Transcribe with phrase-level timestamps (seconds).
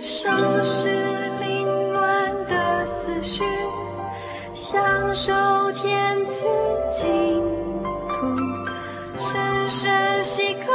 [0.00, 0.30] 收
[0.62, 0.88] 拾
[1.40, 3.44] 凌乱的思绪，
[4.52, 5.32] 享受
[5.72, 6.46] 天赐
[6.90, 7.42] 净
[8.08, 8.26] 土，
[9.18, 10.72] 深深吸口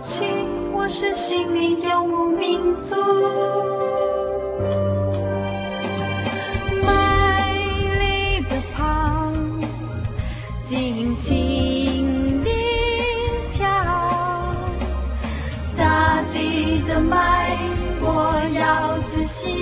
[0.00, 0.24] 气，
[0.72, 2.94] 我是心灵游牧民族。
[19.32, 19.61] 要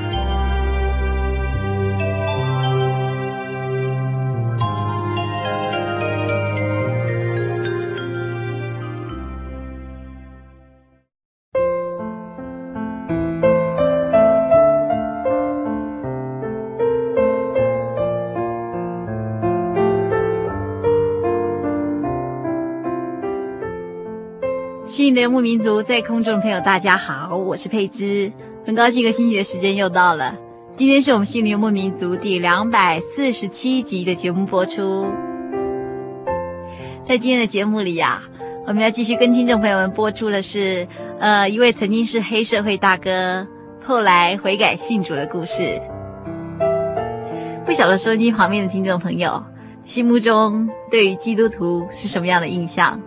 [25.21, 28.31] 游牧民族在空中的朋友，大家好，我是佩芝，
[28.65, 30.35] 很高兴一个星期的时间又到了。
[30.75, 35.05] 今天是我们心灵游牧民族第两百四十七集的节目播出。
[37.07, 40.87] 在今天的节目里呀、啊，我们要继续跟听众朋友们播出的是，
[41.19, 43.45] 呃，一位曾经是黑社会大哥，
[43.79, 45.79] 后来悔改信主的故事。
[47.63, 49.43] 不晓得收音机旁边的听众朋友，
[49.85, 52.99] 心目中对于基督徒是什么样的印象？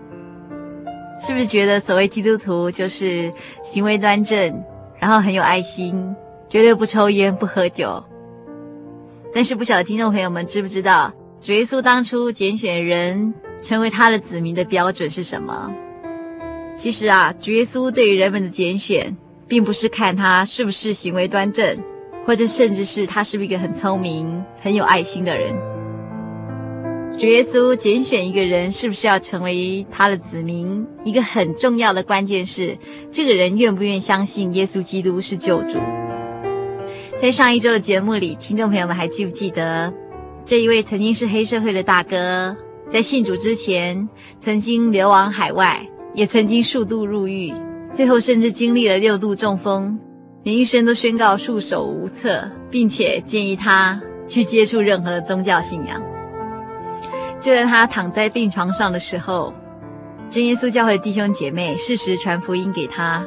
[1.20, 3.32] 是不是觉得所谓基督徒就是
[3.62, 4.64] 行为端正，
[4.98, 6.14] 然后很有爱心，
[6.48, 8.02] 绝对不抽烟不喝酒？
[9.32, 15.72] 但是不晓得听众朋友们知不知道，主耶稣当初拣选人成为他的子民的标准是什么？
[16.76, 19.16] 其实啊，主耶稣对于人们的拣选，
[19.46, 21.76] 并不是看他是不是行为端正，
[22.26, 25.73] 或者甚至是他是不是一个很聪明、很有爱心的人。
[27.18, 30.84] 主耶稣拣选一个人，是不是要成为他的子民？
[31.04, 32.76] 一个很重要的关键是，
[33.10, 35.78] 这个人愿不愿意相信耶稣基督是救主。
[37.22, 39.94] 在上一周的节目里，听众朋友们还记不记得，
[40.44, 42.54] 这一位曾经是黑社会的大哥，
[42.88, 44.06] 在信主之前，
[44.40, 47.54] 曾经流亡海外，也曾经数度入狱，
[47.92, 49.98] 最后甚至经历了六度中风，
[50.42, 56.02] 连医生都宣告束手无策，并且建议他去接触任何宗教信仰。
[57.44, 59.52] 就在他躺在病床上的时候，
[60.30, 63.22] 真耶稣教会弟兄姐妹适时传福音给他，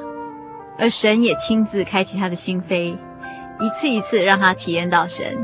[0.80, 2.98] 而神也亲自开启他的心扉，
[3.60, 5.38] 一次一次让他体验到神。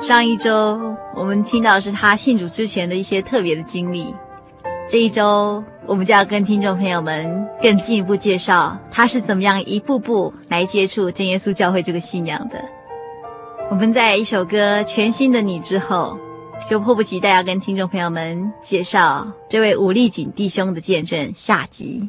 [0.00, 4.12] 上一周我们听到的是他信主之前的一些特别的经历。
[4.88, 12.64] 这一周，我们就要跟听众朋友们更进一步介绍他是怎么样一步步来接触真耶稣教会这个信仰的。
[13.70, 16.16] 我们在一首歌《全新的你》之后，
[16.68, 22.08] 就迫不及待要跟听众朋友们介绍这位武力锦弟兄的见证下集。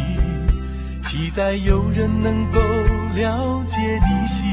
[1.11, 2.59] 期待有人能够
[3.13, 4.47] 了解你心，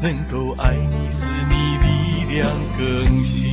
[0.00, 3.44] 能够爱你，使你力量更新。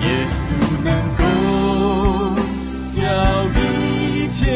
[0.00, 0.38] 耶稣
[0.84, 1.24] 能够
[2.86, 3.02] 叫
[3.58, 4.46] 一切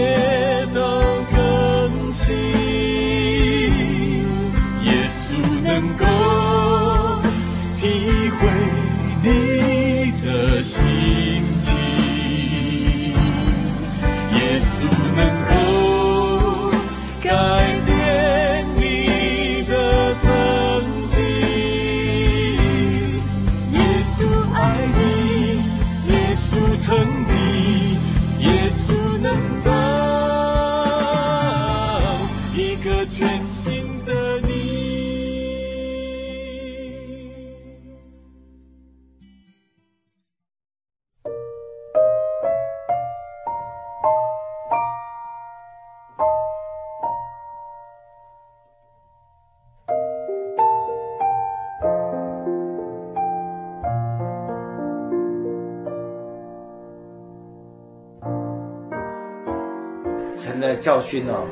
[61.29, 61.47] 哦，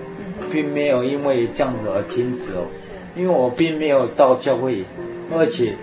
[0.51, 2.67] 并没有因为这样子而停止哦。
[2.73, 4.85] 是，因为我并没有到教会，
[5.37, 5.75] 而且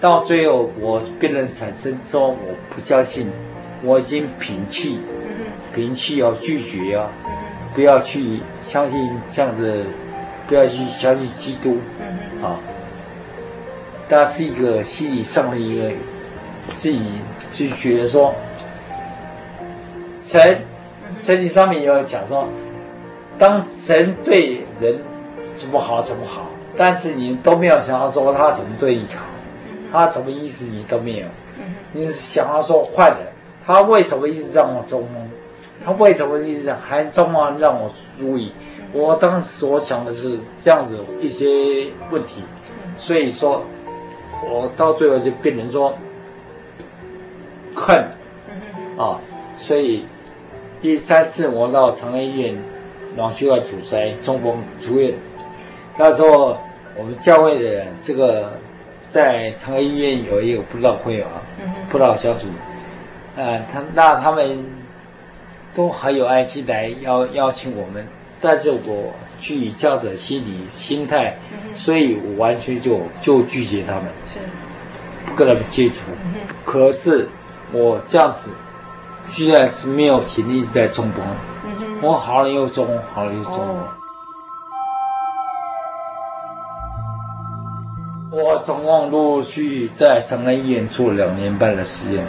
[0.00, 2.36] 到最后我变人产生说我
[2.74, 3.30] 不相信，
[3.82, 4.98] 我已经摒弃，
[5.74, 7.08] 摒弃哦，拒绝啊，
[7.74, 9.84] 不要去相信这样子，
[10.46, 11.78] 不要去相信基督，
[12.42, 12.58] 啊，
[14.08, 15.90] 它是一个心理上的一个
[16.72, 17.02] 自己
[17.52, 18.34] 去觉得说，
[20.20, 20.58] 神。
[21.18, 22.48] 圣经上面有讲说，
[23.38, 25.00] 当神对人
[25.56, 26.46] 怎么好怎么好，
[26.76, 29.24] 但是你都没有想到说他怎么对你好，
[29.90, 31.26] 他什么意思你都没有，
[31.92, 33.32] 你是想要说坏的，
[33.66, 35.28] 他为什么一直让我做梦？
[35.84, 38.52] 他为什么一直还这么让我注意？
[38.92, 42.42] 我当时所想的是这样子一些问题，
[42.98, 43.64] 所以说，
[44.48, 45.96] 我到最后就变成说
[47.74, 47.96] 恨
[48.96, 49.18] 啊，
[49.58, 50.04] 所以。
[50.80, 52.60] 第三次我到长安医院
[53.16, 55.12] 脑血管阻塞中风住院，
[55.96, 56.56] 那时候
[56.96, 58.58] 我们教会的这个
[59.08, 61.28] 在长庚医院有一个布道会啊，
[61.90, 62.48] 布道小组，
[63.36, 64.64] 呃，他那他们
[65.74, 68.06] 都很有爱心来邀邀请我们，
[68.40, 71.36] 带着我去教的心理心态，
[71.74, 74.04] 所以我完全就就拒绝他们，
[75.26, 76.02] 不跟他们接触。
[76.64, 77.28] 可是
[77.72, 78.50] 我这样子。
[79.28, 81.24] 居然是没有停，一直在中风。
[82.02, 83.64] 我好了又中，好了又中。
[88.32, 92.24] 我总共陆陆续续在长庚医院住了两年半的时间。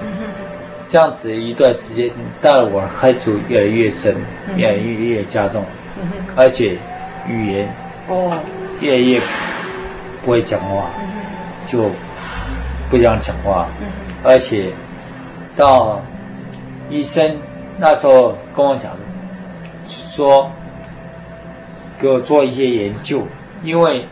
[0.86, 4.16] 这样子一段时间，到了我开除越来越深，
[4.56, 5.66] 越来越越加重，
[6.36, 6.78] 而且
[7.28, 7.68] 语言
[8.10, 8.32] 哦
[8.80, 9.20] 越来越
[10.24, 10.86] 不会讲话，
[11.66, 11.90] 就
[12.92, 13.68] 不想讲话，
[14.24, 14.72] 而且
[15.58, 16.00] 到。
[16.90, 17.38] 医生
[17.78, 18.92] 那时候跟我讲，
[20.16, 20.52] 说
[22.00, 23.26] 给我做一些研究，
[23.64, 24.06] 因为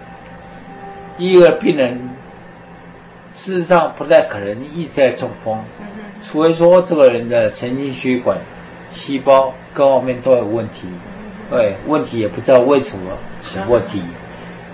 [1.19, 2.09] 一个病人
[3.31, 5.59] 事实上不太可能一直在中风，
[6.23, 8.35] 除非说这个人的神经血管
[8.89, 10.87] 细胞各方面都有问题，
[11.51, 13.11] 对，问题也不知道为什么
[13.43, 14.01] 什么问题，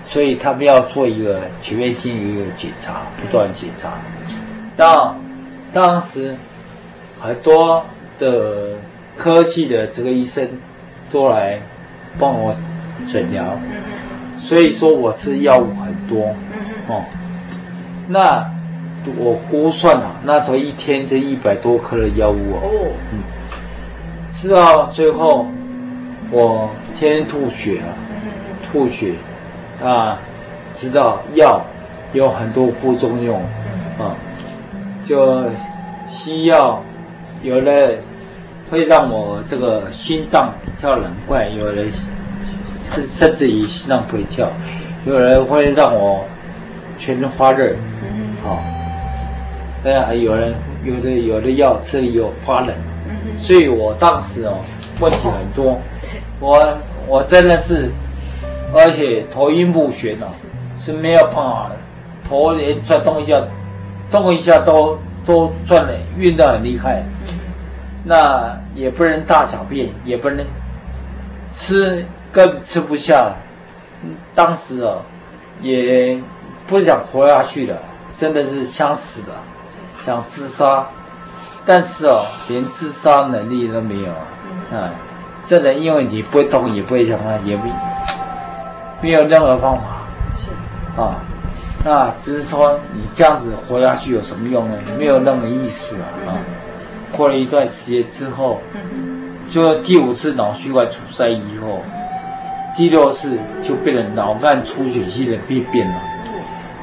[0.04, 4.00] 所以他们要做一个全面性一个检查，不断检查。
[4.78, 5.20] 当
[5.74, 6.38] 当时
[7.20, 7.86] 很多。
[8.20, 8.78] 的
[9.16, 10.50] 科技的这个医生
[11.12, 11.60] 都来
[12.20, 12.54] 帮我
[13.06, 13.58] 诊疗，
[14.38, 16.36] 所以说我吃药物很多。
[16.88, 17.04] 哦。
[18.08, 18.50] 那
[19.18, 23.20] 我估算啊，那时候一天就一百多颗的药物哦，嗯，
[24.30, 25.48] 吃到最后
[26.32, 27.90] 我天天吐血啊，
[28.72, 29.14] 吐血
[29.84, 30.18] 啊，
[30.74, 31.62] 知道药
[32.14, 33.40] 有很多副作用
[33.98, 34.16] 啊，
[35.04, 35.44] 就
[36.10, 36.82] 西药。
[37.44, 37.94] 有的
[38.70, 41.90] 会让我这个心脏跳得很快，有人
[42.70, 44.50] 甚甚至于心脏不会跳，
[45.06, 46.26] 有人会让我
[46.98, 47.74] 全身发热，
[48.44, 48.62] 好，
[49.84, 52.76] 当然还有人有的有的药吃了以后发冷，
[53.38, 54.58] 所以我当时哦
[55.00, 55.80] 问题很多，
[56.40, 57.90] 我我真的是，
[58.74, 60.28] 而且头晕目眩哦，
[60.78, 61.72] 是没有办法，
[62.28, 63.42] 头连转动一下，
[64.12, 67.02] 动一下都都转的晕得很厉害。
[68.08, 70.46] 那也不能大小便，也不能
[71.52, 73.34] 吃，更吃不下。
[74.34, 75.02] 当时哦，
[75.62, 76.18] 也
[76.68, 77.78] 不想活下去了，
[78.14, 79.34] 真的是想死的，
[80.06, 80.86] 想自杀。
[81.66, 84.08] 但是哦，连自杀能力都没有
[84.72, 84.90] 啊！
[85.46, 87.64] 这人因为你不会动，也不会想啊，也没
[89.02, 89.84] 没有任何方法。
[90.38, 90.50] 是
[91.02, 91.16] 啊，
[91.84, 94.78] 那只是说你这样子活下去有什么用呢？
[94.98, 96.08] 没有任何意思啊！
[96.30, 96.32] 啊。
[97.16, 98.60] 过了一段时间之后，
[99.50, 101.82] 就第五次脑血管阻塞以后，
[102.76, 105.98] 第六次就变成脑干出血性的病变了。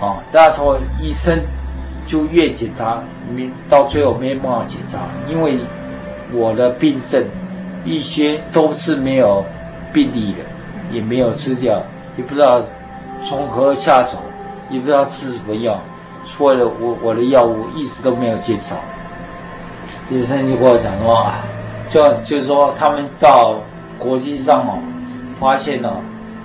[0.01, 1.39] 啊，那时候医生
[2.07, 3.03] 就越检查
[3.35, 5.01] 没到最后没办法检查，
[5.31, 5.59] 因为
[6.33, 7.23] 我的病症
[7.85, 9.45] 一些都是没有
[9.93, 10.39] 病历的，
[10.91, 11.83] 也没有吃掉，
[12.17, 12.63] 也不知道
[13.23, 14.19] 从何下手，
[14.69, 15.81] 也不知道吃什么药，
[16.25, 18.77] 所以我我的药物一直都没有减少。
[20.11, 21.45] 医生就跟我讲说啊，
[21.89, 23.61] 就就是说他们到
[23.99, 24.79] 国际上哦，
[25.41, 25.97] 发现哦，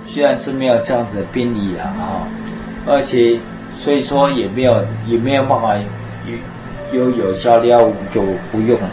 [0.06, 2.24] 虽然是没有这样子的病例了啊，
[2.86, 3.38] 而且
[3.76, 5.74] 所以说也没有也没有办法
[6.92, 8.88] 有有有效药物就不用了，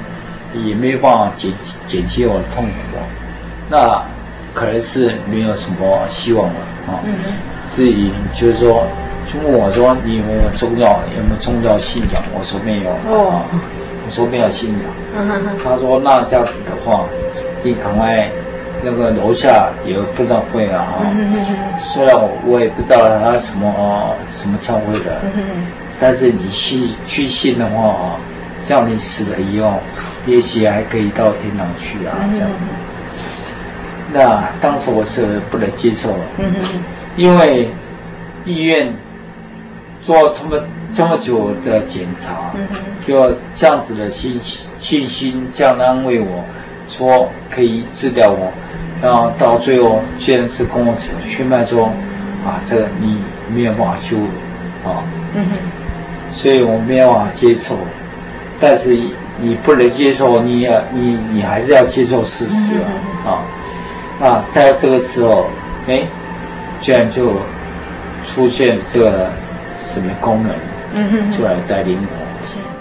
[0.65, 1.51] 也没有办法减
[1.85, 2.97] 减轻我的痛苦，
[3.69, 4.03] 那
[4.53, 6.55] 可能是没有什么希望了
[6.87, 6.99] 啊。
[7.69, 8.85] 至于就是说，
[9.31, 12.21] 就问我说你有没有宗教有没有宗教信仰？
[12.37, 13.43] 我说没有啊。
[14.07, 14.79] 我说没有信仰，
[15.61, 17.03] 他说那这样子的话，
[17.61, 18.29] 你赶快
[18.81, 21.03] 那个楼下有布道会啊，哈，
[21.83, 25.19] 虽然我我也不知道他什么什么教会的，
[25.99, 28.15] 但是你去去信的话啊，
[28.63, 29.73] 这样你死了以后，
[30.25, 32.49] 也许还可以到天堂去啊，这样。
[34.13, 36.15] 那当时我是不能接受，
[37.17, 37.69] 因为
[38.45, 38.93] 医院
[40.01, 40.63] 做这么
[40.97, 42.51] 这么久的检查，
[43.05, 44.41] 就这样子的信
[44.79, 46.43] 信心这样安慰我，
[46.89, 48.51] 说可以治疗我。
[48.99, 51.85] 然后到最后，居然是跟我讲宣判说，
[52.43, 53.19] 啊，这个你
[53.53, 54.17] 没有办法救，
[54.89, 55.03] 啊，
[55.35, 57.77] 嗯哼，所以我没有办法接受，
[58.59, 58.97] 但是
[59.39, 62.73] 你不能接受，你要你你还是要接受事实
[63.23, 63.45] 啊，啊，
[64.19, 65.45] 那在这个时候，
[65.87, 66.01] 哎，
[66.81, 67.33] 居然就
[68.25, 69.29] 出现这个
[69.79, 70.51] 什么功能，
[71.35, 72.76] 出来带领我。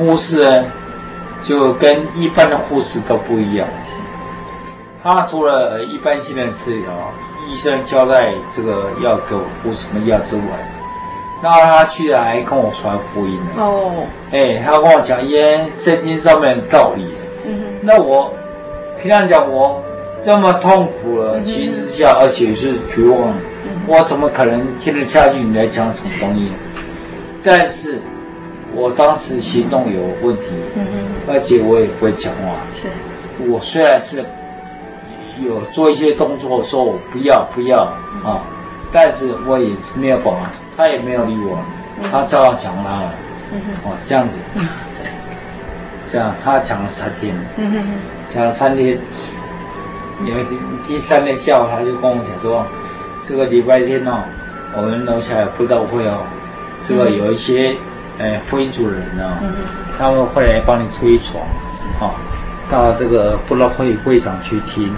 [0.00, 0.64] 护士呢，
[1.42, 3.68] 就跟一般的护士都不一样。
[5.02, 7.12] 他除了一般性的治疗，
[7.46, 10.42] 医生交代这个要给我补什么药之外，
[11.42, 13.62] 那他居然还跟我传福音呢。
[13.62, 13.92] 哦，
[14.32, 17.04] 哎，他跟我讲一些圣经上面的道理。
[17.44, 18.32] 嗯哼，那我
[19.02, 19.82] 平常讲我
[20.24, 23.34] 这么痛苦了情之下，而且是绝望，
[23.86, 26.50] 我怎么可能听得下去你来讲什么东西？
[27.44, 28.00] 但是。
[28.74, 30.42] 我当时行动有问题，
[30.76, 32.54] 嗯哼，而且我也不会讲话。
[32.72, 32.88] 是，
[33.48, 34.24] 我虽然是
[35.42, 37.82] 有做一些动作，说我不要不要
[38.24, 38.40] 啊，
[38.92, 41.58] 但是我也是没有办法，他也没有理我，
[42.10, 43.12] 他照样讲他了。
[43.84, 44.36] 哦，这样子，
[46.08, 47.34] 这样他讲了三天，
[48.28, 48.96] 讲了三天，
[50.20, 52.64] 有一天第三天下午他就跟我讲说，
[53.26, 54.22] 这个礼拜天哦，
[54.76, 56.22] 我们楼下有布道会哦，
[56.80, 57.74] 这个有一些。
[58.20, 59.50] 哎，福音主人呢，嗯、
[59.98, 61.86] 他们会来帮你推床，是。
[61.98, 62.12] 啊，
[62.70, 64.94] 到这个布道会会场去听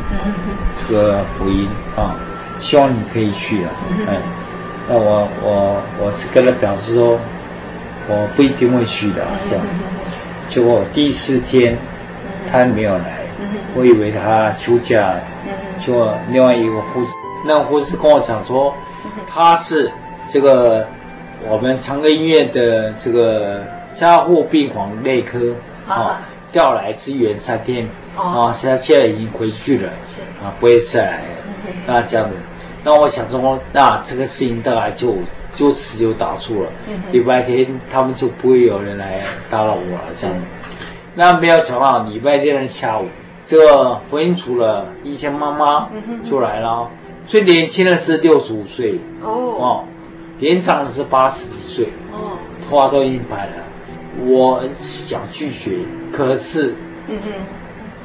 [0.75, 2.17] 这个福音啊，
[2.59, 3.71] 希望你可以去啊。
[4.09, 4.19] 哎，
[4.89, 7.17] 那我我我是跟他表示说，
[8.09, 9.65] 我不一定会去的，这样。
[10.49, 11.79] 结果第四天
[12.51, 13.21] 他没有来，
[13.77, 15.21] 我以为他休假了，
[15.79, 17.13] 结果另外一个护士，
[17.47, 18.75] 那个护士跟我讲说，
[19.33, 19.89] 他是
[20.29, 20.85] 这个。
[21.49, 23.63] 我们长庚医院的这个
[23.95, 25.39] 加护病房内科
[25.89, 26.21] 啊，
[26.53, 31.25] 调来支援三天啊，现在现在已经回去了，是啊，不会再来了。
[31.87, 32.37] 那这样子，
[32.85, 35.17] 那我想说，那这个事情大概就
[35.55, 36.71] 就此就打住了。
[37.11, 39.21] 礼拜天他们就不会有人来
[39.51, 40.37] 打扰我了，这样。
[41.15, 43.07] 那没有想到礼拜天的下午，
[43.47, 45.89] 这个福音处的一些妈妈
[46.25, 46.89] 就来了，
[47.27, 49.85] 最年轻的是六十五岁哦。
[50.43, 52.37] 年长的是八十几岁，哦，
[52.69, 53.53] 头发都已经白了。
[54.27, 55.77] 我想拒绝，
[56.13, 56.75] 可是，
[57.07, 57.33] 嗯嗯，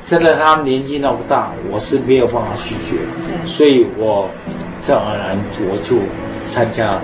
[0.04, 4.30] 真的他们年纪那么大，我是没有办法拒绝，是，所以我
[4.80, 5.98] 自然而然我就
[6.52, 7.02] 参加了。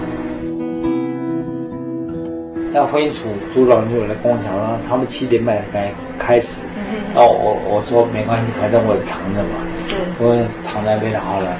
[2.71, 11.57] 那婚姻处组长就来跟我讲说，他们七点半该开始，嗯嗯，然后我我说没关系，反正我是躺着嘛，是，我躺在那边好了，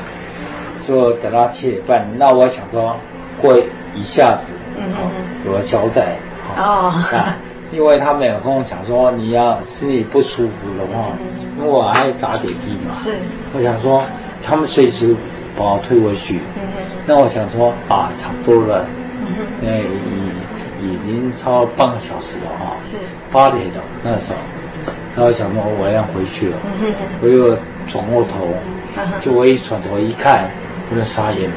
[0.79, 2.07] 就等到七点半。
[2.19, 2.95] 那我想说。
[3.39, 6.15] 会一下子，嗯哼，有个交代，
[6.57, 7.35] 哦，啊，
[7.71, 11.09] 因为他们有跟我讲说，你要心里不舒服的话，
[11.57, 13.13] 因为我爱打点滴嘛，是，
[13.53, 14.03] 我想说，
[14.43, 15.15] 他们随时
[15.57, 16.39] 把我推回去，
[17.05, 18.85] 那我想说，啊，差不多了，
[19.61, 22.97] 那已已经超了半个小时了哈，是，
[23.31, 24.37] 八点了那时候，
[25.15, 26.57] 那我想说我要回去了，
[27.21, 27.55] 我又
[27.87, 28.49] 转过头，
[29.19, 30.49] 就我一转头一看，
[30.91, 31.55] 我就傻眼了。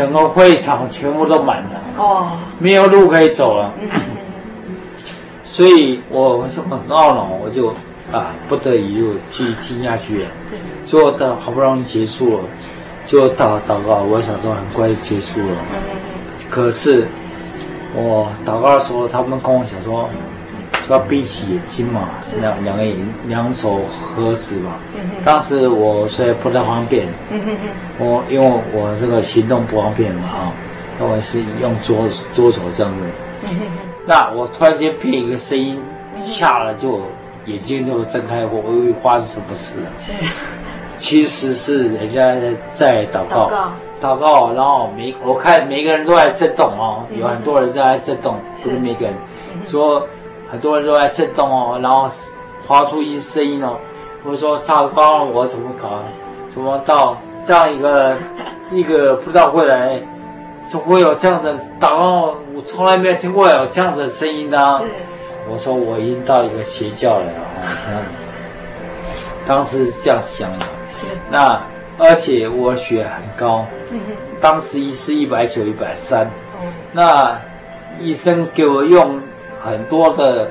[0.00, 3.70] 整个会场全部都满了，哦，没有路可以走了，
[5.44, 7.68] 所以我就很懊恼，我就
[8.10, 10.28] 啊不得已就继续听下去了。
[10.86, 12.44] 最后到好不容易结束了，
[13.06, 15.56] 就祷祷告，我想说很快就结束了。
[16.48, 17.06] 可是
[17.94, 20.08] 我祷告的时候，他们跟我讲说。
[20.92, 22.08] 要闭起眼睛嘛，
[22.40, 23.80] 两两个眼两手
[24.14, 24.72] 合十嘛。
[25.24, 27.06] 当时我虽然不太方便，
[27.98, 30.52] 我因为我这个行动不方便嘛啊，
[30.98, 32.98] 那我是用左左手这样子。
[34.06, 35.80] 那我突然间被一个声音
[36.16, 37.00] 吓了，就
[37.46, 39.90] 眼睛就睁开，我我以为发生什么事了。
[39.96, 40.12] 是，
[40.98, 42.34] 其实是人家
[42.72, 43.50] 在祷告，
[44.02, 49.14] 祷告，然后每我看每个人都在震动哦，有很多人在震动，不是每个人，
[49.66, 50.06] 说
[50.50, 52.08] 很多人都在震动哦，然后
[52.66, 53.76] 发出一声音哦，
[54.24, 56.00] 我说糟糕，我怎么搞，
[56.52, 57.16] 怎么到
[57.46, 58.16] 这样一个
[58.70, 60.00] 一个不知道未来，
[60.66, 62.34] 怎么会有这样子祷告？
[62.54, 64.80] 我从来没有听过有这样子的声音呢。
[65.48, 67.98] 我说我已经到一个邪教了啊！
[69.48, 71.06] 当时是这样想的，是。
[71.28, 71.60] 那
[71.98, 73.64] 而且我血很高，
[74.40, 76.30] 当时一是一百九一百三，
[76.92, 77.36] 那
[77.98, 79.18] 医生给我用
[79.60, 80.50] 很多的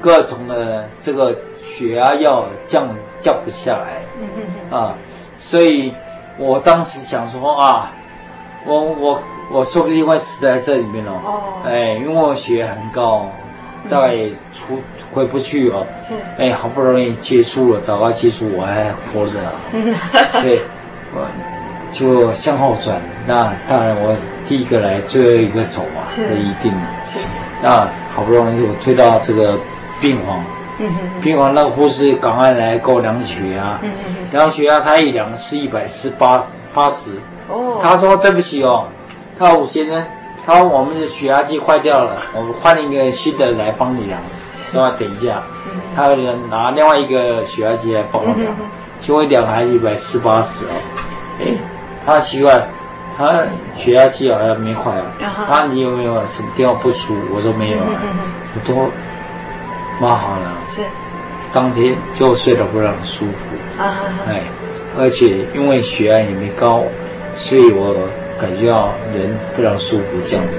[0.00, 2.88] 各种的这个血压药降
[3.18, 4.94] 降不下来，啊，
[5.38, 5.92] 所以
[6.36, 7.90] 我当时想说啊，
[8.66, 13.28] 我我我说不定会死在这里面哦，哎，因为我血压很高。
[13.88, 14.14] 大概
[14.52, 14.78] 出
[15.10, 19.40] 回不去哦，是，哎，好不容易结束了，祷告结束，我还活着，
[20.38, 20.60] 所以
[21.14, 21.26] 我
[21.90, 23.00] 就向后转。
[23.26, 24.14] 那当然，我
[24.46, 26.24] 第一个来，最后一个走嘛，是。
[26.38, 26.80] 一定的。
[27.06, 27.20] 是，
[27.62, 29.58] 那好不容易我推到这个
[30.00, 30.44] 病房，
[31.22, 33.78] 病房那个护士赶快来给我量血压，
[34.32, 37.12] 量血压他一量是一百四八八十，
[37.48, 38.86] 哦，他说对不起哦，
[39.38, 40.04] 他说吴先生。
[40.46, 44.18] 他说我们的血压计坏掉了，我们换一个新的来帮你量。
[44.50, 45.42] 说等一下，
[45.94, 46.08] 他
[46.48, 48.48] 拿另外一个血压计来帮我量，
[49.00, 50.70] 结果量还是一百四八十哦。
[51.40, 51.52] 哎，
[52.06, 52.66] 他奇怪，
[53.20, 53.42] 他
[53.74, 55.04] 血压计好像没坏啊。
[55.46, 57.34] 他你有没有什么地方不舒服？
[57.34, 58.00] 我说没有啊，
[58.54, 58.90] 我都
[60.00, 60.52] 蛮好了。
[60.66, 60.80] 是，
[61.52, 63.82] 当天就睡得非常舒服。
[63.82, 64.40] 啊哎，
[64.98, 66.84] 而且因为血压也没高，
[67.36, 68.08] 所以我。
[68.40, 70.58] 感觉到人非常舒服，这样子。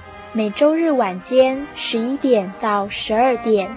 [0.33, 3.69] 每周日晚间十一点到十二点，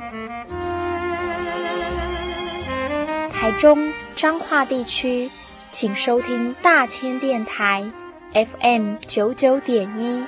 [3.32, 5.32] 台中彰化地区，
[5.72, 7.90] 请收听大千电台
[8.32, 10.24] FM 九九点一，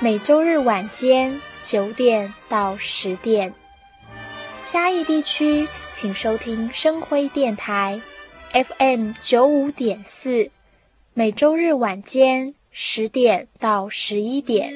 [0.00, 3.54] 每周日晚间九点到十点。
[4.64, 8.00] 嘉义地区，请收听生辉电台
[8.50, 10.50] FM 九五点四，
[11.14, 14.72] 每周日晚间十点到十一点。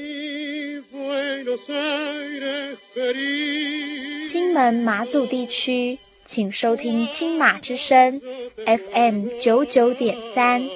[4.27, 8.21] 金门马祖地区，请收听金马之声
[8.67, 10.69] FM 九九点三，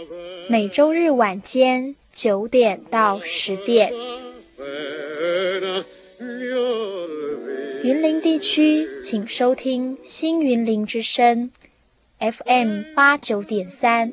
[0.48, 3.92] 每周日晚间九点到十点。
[7.82, 11.50] 云林地区，请收听新云林之声
[12.18, 14.12] FM 八九点三，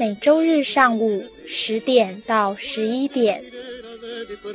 [0.00, 3.44] 每周日上午十点到十一点。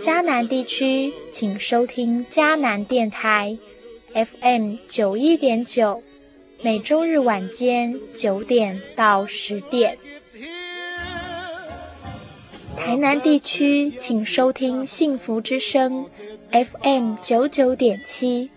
[0.01, 3.59] 嘉南地区请收听嘉南电台
[4.11, 6.01] FM 九一点九，
[6.63, 9.99] 每周日晚间九点到十点。
[12.75, 16.09] 台南地区请收听幸福之声
[16.49, 18.49] FM 九九点七，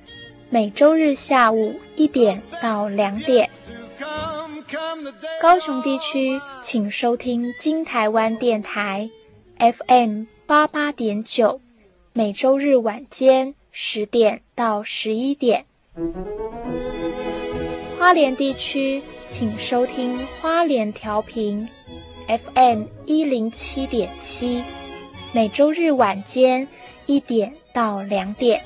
[0.48, 3.50] 每周日下午一点到两点。
[5.40, 9.08] 高雄地区请收听金台湾电台
[9.58, 11.60] FM 八八点九，
[12.12, 15.64] 每周日晚间十点到十一点。
[17.98, 21.68] 花莲地区请收听花莲调频。
[22.26, 24.62] FM 一零七点七，
[25.32, 26.68] 每周日晚间
[27.06, 28.62] 一点到两点。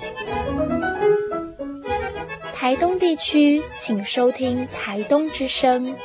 [2.63, 5.97] 台东地区请收听台东之声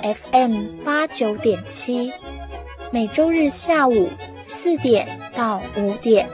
[0.00, 2.12] ，FM 八九点七，
[2.92, 4.08] 每周日下午
[4.40, 6.28] 四点到五点。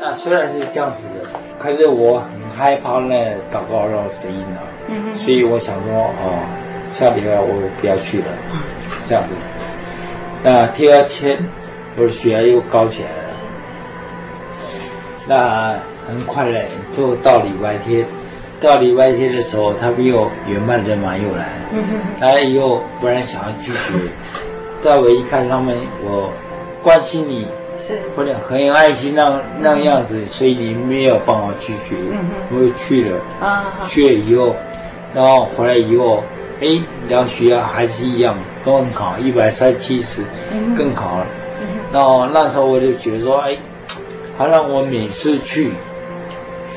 [0.00, 6.44] 那虽然是这样子的，可是我很害怕那祷告的声音啊，嗯、所以我想说，哦，
[6.92, 8.26] 下礼拜我不要去了，
[9.04, 9.34] 这样子。
[10.42, 11.38] 那第二天，
[11.96, 13.30] 我的血压又高起来了。
[15.28, 15.74] 那
[16.06, 18.06] 很快嘞，就到礼拜天，
[18.60, 21.52] 到礼拜天的时候，他们又原班人马又来了。
[21.72, 21.82] 嗯、
[22.20, 23.78] 来了以后，不然想要拒绝，
[24.84, 26.32] 但我一看他们，我
[26.82, 27.46] 关心你。
[27.78, 31.94] 是，或者很有爱心那那样子，所以你没有办法拒绝，
[32.50, 33.18] 我就去了。
[33.38, 34.56] 啊，去了以后，
[35.16, 36.22] 然后回来以后，
[36.60, 40.22] 哎，量血压还是一样，都很好，一百三七十，
[40.76, 41.26] 更好了。
[41.90, 43.56] 然后那时候我就觉得说，哎，
[44.36, 45.72] 好像我每次去，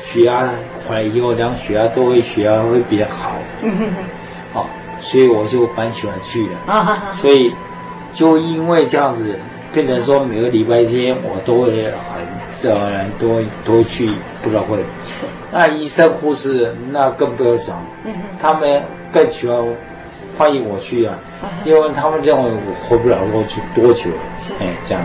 [0.02, 0.48] 血压
[0.88, 3.32] 回来以后量血压都会血压会比较好。
[4.54, 4.66] 好，
[5.02, 6.72] 所以我就蛮喜欢去的。
[6.72, 7.52] 啊，所以
[8.14, 9.38] 就因为这样子。
[9.72, 11.92] 变成说每个礼拜天我都会很
[12.52, 14.10] 自然而然都会都会去
[14.42, 14.76] 布道会。
[15.52, 17.82] 那医生护士那更不用讲，
[18.40, 18.82] 他们
[19.12, 19.58] 更喜欢
[20.38, 21.14] 欢迎我去啊，
[21.64, 24.10] 因为他们认为我活不了多久多久，
[24.60, 25.02] 哎这样。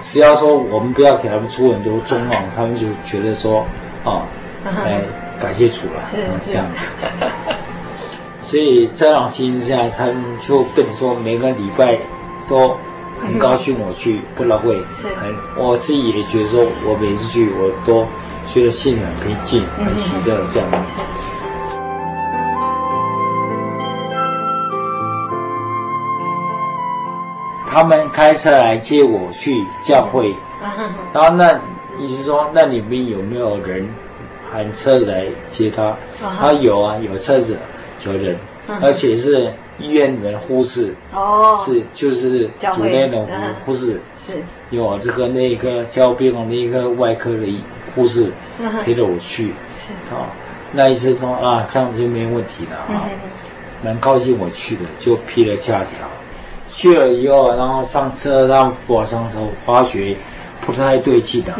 [0.00, 3.64] 只要说我们不要给他们出很多众望，他们就觉得说
[4.04, 4.22] 啊，
[4.84, 5.02] 哎
[5.40, 6.02] 感谢主了，
[6.44, 6.64] 这样。
[8.42, 11.98] 所以这样情况下，他们就跟你说每个礼拜
[12.48, 12.76] 都。
[13.18, 15.08] 很高兴我去布道会，是，
[15.56, 18.06] 我自己也觉得说，我每次去我都
[18.52, 21.00] 觉得心里很平静，很喜乐这样子。
[27.68, 30.34] 他们开车来接我去教会，
[31.12, 31.52] 然后那
[31.98, 33.86] 意思说，那里面有没有人
[34.50, 35.94] 喊车来接他？
[36.38, 37.56] 他有啊，有车子，
[38.06, 38.36] 有人，
[38.80, 39.52] 而且是。
[39.78, 43.26] 医院里面的护士哦，是就是主任的
[43.66, 44.00] 护士。
[44.16, 44.32] 是，
[44.70, 47.46] 有这个那个教病的那个外科的
[47.96, 48.30] 护士
[48.84, 49.52] 陪着我去。
[49.74, 49.92] 是。
[50.14, 50.30] 啊，
[50.72, 53.08] 那医生说啊，这样子就没问题了啊，
[53.82, 56.06] 蛮高兴我去的，就批了假条，
[56.70, 60.14] 去了以后，然后上车，然后我上车，发觉
[60.60, 61.52] 不太对劲的，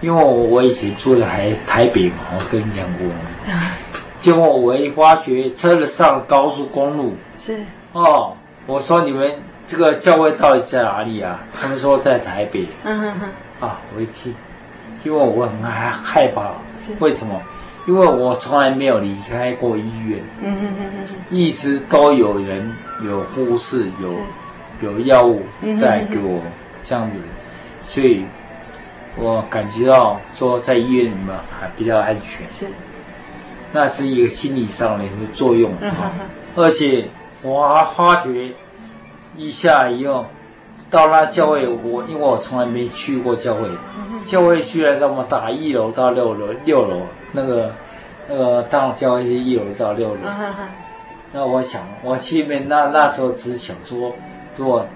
[0.00, 3.06] 因为我我以前住在台台北嘛，我跟你讲过。
[4.20, 7.14] 结果我一发觉车子上高速公路。
[7.36, 7.60] 是。
[7.92, 8.34] 哦，
[8.66, 9.32] 我说你们
[9.66, 11.40] 这个教会到底在哪里啊？
[11.60, 12.66] 他们说在台北。
[12.84, 13.66] 嗯哼哼。
[13.66, 14.34] 啊，我一听，
[15.04, 16.52] 因为我很害害怕。
[17.00, 17.40] 为什么？
[17.86, 20.20] 因为我从来没有离开过医院。
[20.40, 21.06] 嗯嗯嗯嗯。
[21.30, 22.72] 一直都有人，
[23.04, 25.42] 有护士，有有药物
[25.80, 26.40] 在给我
[26.84, 27.18] 这样子，
[27.82, 28.24] 所以
[29.16, 32.48] 我感觉到说在医院里面还比较安全。
[32.48, 32.66] 是。
[33.72, 36.12] 那是一个心理上的一个作用啊，
[36.56, 37.08] 而且
[37.42, 38.52] 我还发觉
[39.36, 40.24] 一下以后
[40.90, 43.68] 到那教会，我因为我从来没去过教会，
[44.24, 47.72] 教会居然那么大，一楼到六楼，六楼那个
[48.28, 50.20] 那个当教会是一楼到六楼，
[51.32, 54.12] 那我想我去面那那时候只是想说，
[54.56, 54.86] 如果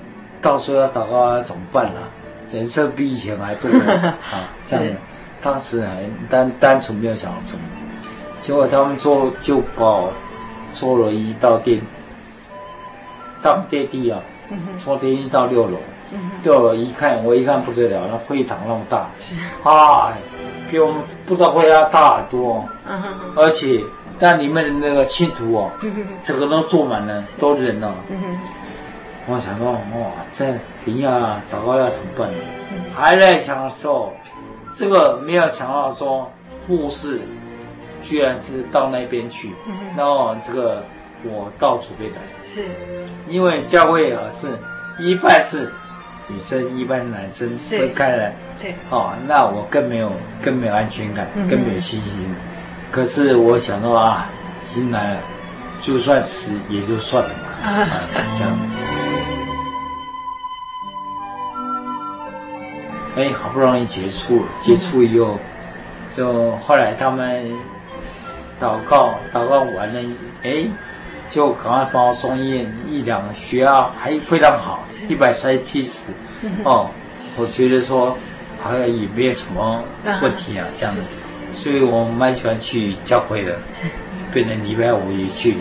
[0.41, 2.01] 到时候要祷告要怎么办呢？
[2.51, 4.97] 人生比以前还多啊， 这样，
[5.43, 7.63] 当时还单单纯没有想什么。
[8.43, 10.13] 结果他们坐就把我
[10.73, 11.81] 坐了一道电
[13.41, 14.21] 上电梯啊，
[14.79, 15.79] 坐电梯到六楼，
[16.43, 19.09] 六楼一看，我一看不得了，那会堂那么大，
[19.63, 20.13] 啊，
[20.71, 22.65] 比我们不知道会要大很多，
[23.37, 23.83] 而且
[24.19, 25.71] 但里面的那个信徒哦，
[26.23, 27.95] 整个都坐满了，都人了，
[29.27, 30.45] 我想说，哇，这
[30.85, 32.29] 等一下祷告要怎么办？
[32.29, 32.39] 呢？
[32.95, 34.13] 还在想的时候，
[34.75, 36.31] 这个没有想到说
[36.67, 37.21] 护士
[38.01, 39.53] 居然是到那边去，
[39.97, 40.83] 然后这个
[41.25, 42.65] 我到左边来，是，
[43.29, 44.49] 因为教会啊是
[44.99, 45.73] 一半是
[46.29, 52.11] 女生，一半男生分开来，对，哦，那我更没有更没有安全感，更没有信心。
[52.91, 54.29] 可是我想到啊，
[54.71, 55.21] 已经来了，
[55.81, 57.89] 就算死也就算了嘛，啊，
[58.35, 58.59] 这样。
[63.15, 65.39] 哎，好不容易结束了，结束以后，
[66.17, 67.53] 就后来他们
[68.61, 70.01] 祷告，祷告完了，
[70.43, 70.67] 哎，
[71.33, 76.01] 就赶快帮我送医院，一两个血压还非常好，一百三十七十，
[76.63, 76.91] 哦，
[77.37, 78.15] 我觉得说
[78.63, 79.83] 好像也没有什么
[80.21, 81.01] 问题啊，这样子，
[81.55, 83.57] 所以我蛮喜欢去教会的，
[84.33, 85.57] 变成礼拜五也去，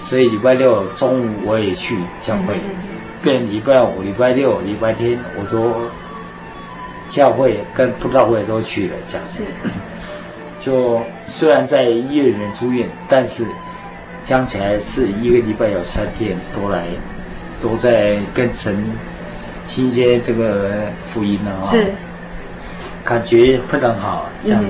[0.00, 2.60] 所以礼拜六中午我也去教会，
[3.22, 5.74] 变成礼拜五、礼拜六、礼拜天我都。
[7.06, 9.24] 教会跟布道会都去了，这样。
[9.24, 9.44] 子。
[10.58, 13.46] 就虽然在医院里面住院，但是
[14.24, 16.86] 讲起来是一个礼拜有三天都来，
[17.60, 18.82] 都在跟神
[19.68, 20.70] 听一些这个
[21.06, 21.92] 福音啊，是，
[23.04, 24.68] 感觉非常好，这样子，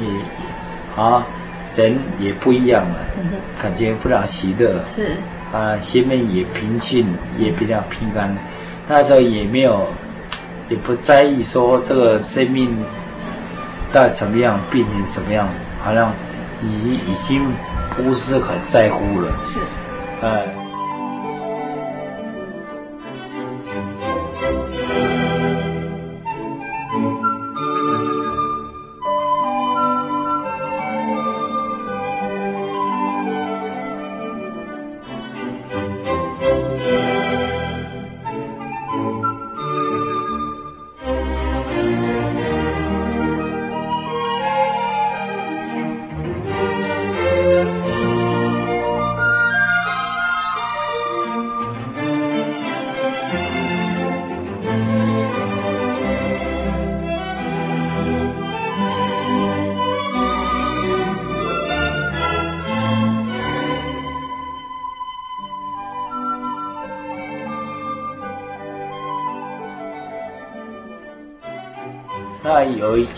[0.00, 1.26] 也啊，
[1.76, 2.98] 人也不一样了，
[3.60, 5.08] 感觉非常喜乐，是
[5.52, 7.06] 啊，心里也平静，
[7.38, 8.36] 也比较平安，
[8.88, 9.86] 那时候也没有。
[10.68, 12.72] 也不在意说这个生命
[13.92, 15.48] 到底怎么样，病情怎么样，
[15.82, 16.12] 好像
[16.62, 17.42] 已已经
[18.00, 19.32] 不是很在乎了。
[19.44, 19.60] 是，
[20.22, 20.69] 呃。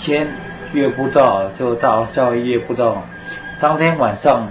[0.03, 0.27] 天
[0.73, 3.03] 约不到，就到教会约不到。
[3.61, 4.49] 当天晚上，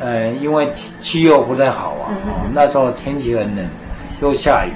[0.00, 0.68] 呃，因为
[0.98, 3.64] 气候不太好啊，哦，那时候天气很冷，
[4.20, 4.72] 又下雨，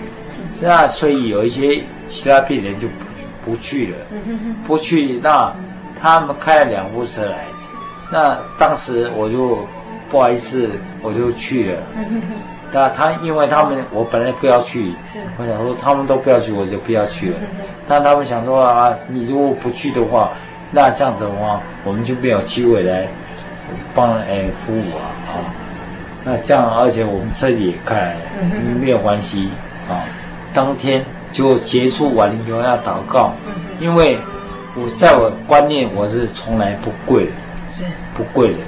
[0.60, 3.96] 那所以有一些其他病人就不不去了，
[4.66, 5.18] 不去。
[5.20, 5.52] 那
[6.00, 7.46] 他们开了两部车来，
[8.12, 9.66] 那当时我就
[10.08, 10.70] 不好意思，
[11.02, 11.78] 我就去了。
[12.72, 14.92] 那他，因为他们我本来不要去，
[15.38, 17.36] 我想说他们都不要去，我就不要去了。
[17.88, 20.30] 但他们想说啊，你如果不去的话，
[20.70, 23.06] 那这样子的话，我们就没有机会来
[23.94, 25.10] 帮哎服务啊。
[25.24, 25.38] 是。
[26.24, 28.16] 那这样，而且我们车里也开，
[28.80, 29.48] 没有关系
[29.88, 30.02] 啊。
[30.52, 33.34] 当天就结束完了以后要祷告，
[33.78, 34.18] 因为
[34.74, 37.32] 我在我观念我是从来不跪的，
[37.64, 37.84] 是
[38.16, 38.58] 不跪的。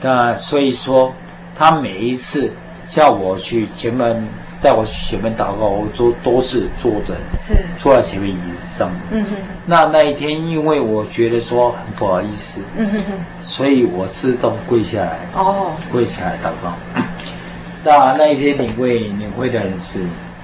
[0.00, 1.12] 那所以说，
[1.56, 2.50] 他每一次。
[2.90, 4.26] 叫我去前门，
[4.60, 8.90] 带我去前面祷告，我都都是坐着，是坐在前面椅子上。
[9.10, 9.36] 嗯哼。
[9.64, 15.18] 那那一天，因为我觉得说很不好意思，嗯哼哼，所以我自动跪下来。
[15.34, 15.72] 哦。
[15.92, 16.74] 跪下来祷告。
[17.84, 20.00] 那那一天领会领会的人是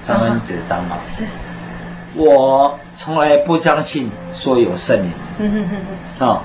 [0.07, 0.96] 张恩哲张老。
[1.09, 1.24] 师。
[2.14, 5.11] 我从来不相信说有圣灵。
[5.38, 5.77] 嗯哼哼
[6.18, 6.27] 哼。
[6.29, 6.42] 啊，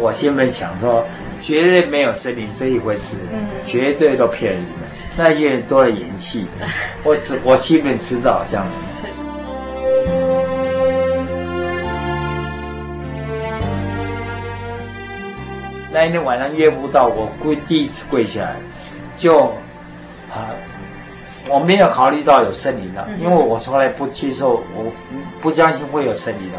[0.00, 1.04] 我心里想说。
[1.44, 6.46] 绝对没有圣灵这一回事，嗯、绝对都骗人的，那些人都在演戏。
[7.04, 9.04] 我知，我基本知道这样子。
[15.92, 18.56] 那一天晚上夜不到，我跪第一次跪下来，
[19.18, 19.48] 就
[20.32, 20.48] 啊，
[21.46, 24.90] 我没有考虑到有圣灵的，嗯、因为我从来不接受，我
[25.42, 26.58] 不相信会有圣灵的，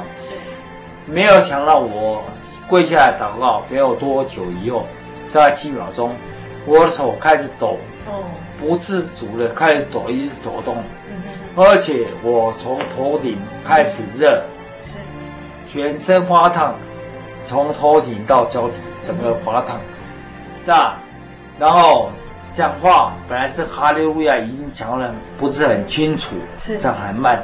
[1.08, 2.24] 没有想到我。
[2.68, 4.86] 跪下来祷告，没有多久以后，
[5.32, 6.16] 大概七秒钟，
[6.66, 7.78] 我的手开始抖，
[8.60, 10.78] 不自主的开始抖，一直抖动，
[11.56, 14.42] 而且我从头顶开始热，
[14.82, 14.98] 是，
[15.68, 16.76] 全身发烫，
[17.46, 18.74] 从头顶到脚底
[19.06, 19.80] 整个发烫，
[20.66, 20.96] 这样，
[21.60, 22.10] 然后
[22.52, 27.44] 讲话本来是哈利路亚，已经讲得不是很清楚，是，这样很慢，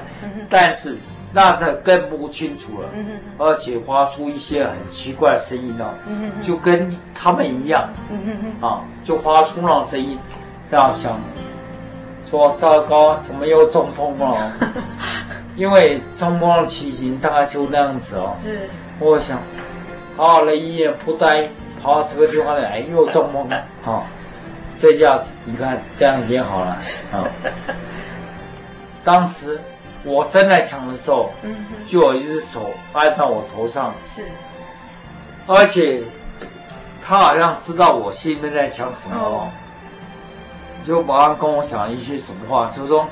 [0.49, 0.97] 但是。
[1.33, 2.89] 那这更不清楚了，
[3.37, 5.93] 而且发出一些很奇怪的声音哦，
[6.41, 7.89] 就跟他们一样，
[8.59, 10.19] 啊，就发出那种声音，
[10.69, 11.19] 这样像，
[12.29, 14.51] 说糟糕，怎么又中风了？
[15.55, 18.33] 因为中风的情形大概就那样子哦。
[18.37, 18.59] 是。
[18.99, 19.39] 我想，
[20.15, 21.47] 好好的医院不待，
[21.81, 23.63] 跑到这个地方来又中风了。
[23.83, 24.03] 好、 哦，
[24.77, 26.79] 这下子你看这样也好了啊。
[27.13, 27.27] 哦、
[29.03, 29.59] 当时
[30.03, 31.31] 我正在墙的时候，
[31.85, 33.93] 就有一只手按到我头上。
[34.05, 34.25] 是。
[35.47, 36.01] 而且
[37.05, 39.49] 他好像知道我心里面在想什么哦。
[40.83, 43.07] 就马上跟我讲一句什么话，就是说，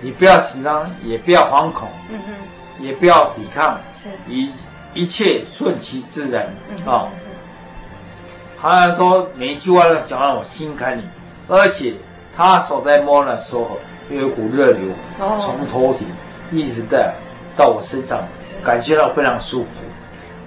[0.00, 2.34] 你不要紧张，也不要惶恐，嗯嗯，
[2.78, 4.50] 也不要抵抗，是，一
[4.94, 7.08] 一切顺其自然，嗯、啊。
[8.56, 11.02] 好像说每一句话都讲到我心坎里，
[11.48, 11.94] 而且
[12.34, 13.78] 他手在摸的时候，
[14.14, 14.80] 有一股热流
[15.40, 16.06] 从头顶
[16.50, 17.12] 一直在
[17.56, 18.26] 到我身上，
[18.64, 19.68] 感觉到非常舒服，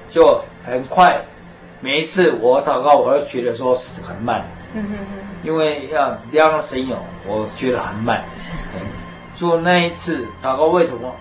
[0.10, 1.19] 就很快。
[1.82, 4.43] 每一次我祷告，我都觉得说是很慢。
[5.43, 6.97] 因为要量神勇，
[7.28, 8.23] 我觉得很慢。
[9.36, 11.13] 就那一次祷告，为什么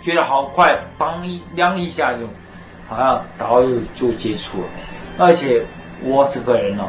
[0.00, 0.76] 觉得好快？
[0.98, 2.20] 当一量一下就，
[2.88, 4.64] 好像祷告就就结束了。
[5.18, 5.62] 而且
[6.02, 6.84] 我整个人哦，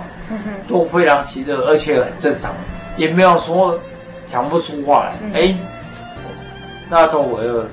[0.68, 2.52] 都非常喜乐，而且很正常，
[2.98, 3.78] 也没有说
[4.32, 5.42] 讲不出话来。
[5.42, 5.54] 哎，
[6.90, 7.64] 那时候我又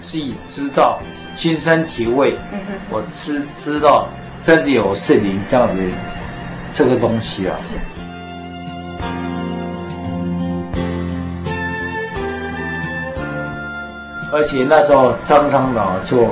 [0.00, 0.98] 自己知道，
[1.36, 2.34] 亲身体会，
[2.90, 4.08] 我知知道
[4.42, 5.80] 真的有圣灵这样子
[6.72, 7.54] 这个东西啊。
[7.56, 7.76] 是。
[14.32, 16.26] 而且那时候张长老就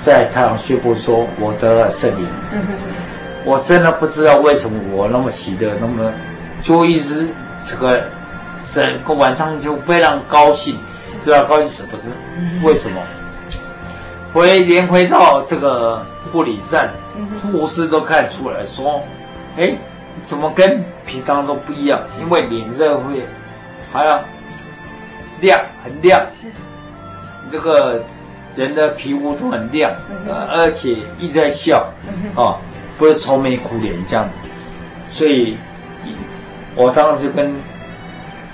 [0.00, 2.24] 在太阳宣布说：“我得了圣灵。”
[3.44, 6.12] 我真的不知道为什么我那么喜乐，那么
[6.60, 7.26] 就一直
[7.62, 8.04] 这个
[8.62, 10.78] 整个晚上就非常高兴，
[11.24, 12.04] 非常高兴是不是？
[12.62, 13.00] 为什么？
[14.32, 16.90] 回连回到这个护理站，
[17.50, 19.02] 护士都看出来说
[19.58, 19.74] ：“哎，
[20.22, 22.00] 怎么跟平常都不一样？
[22.20, 23.24] 因为脸色会
[23.92, 24.22] 还要
[25.40, 26.48] 亮，很亮。”是
[27.50, 28.04] 这个
[28.54, 29.90] 人的皮肤都很亮，
[30.28, 31.92] 呃，而且一直在笑，
[32.36, 32.54] 啊，
[32.96, 34.28] 不是愁眉苦脸这样。
[35.10, 35.56] 所以，
[36.76, 37.52] 我当时跟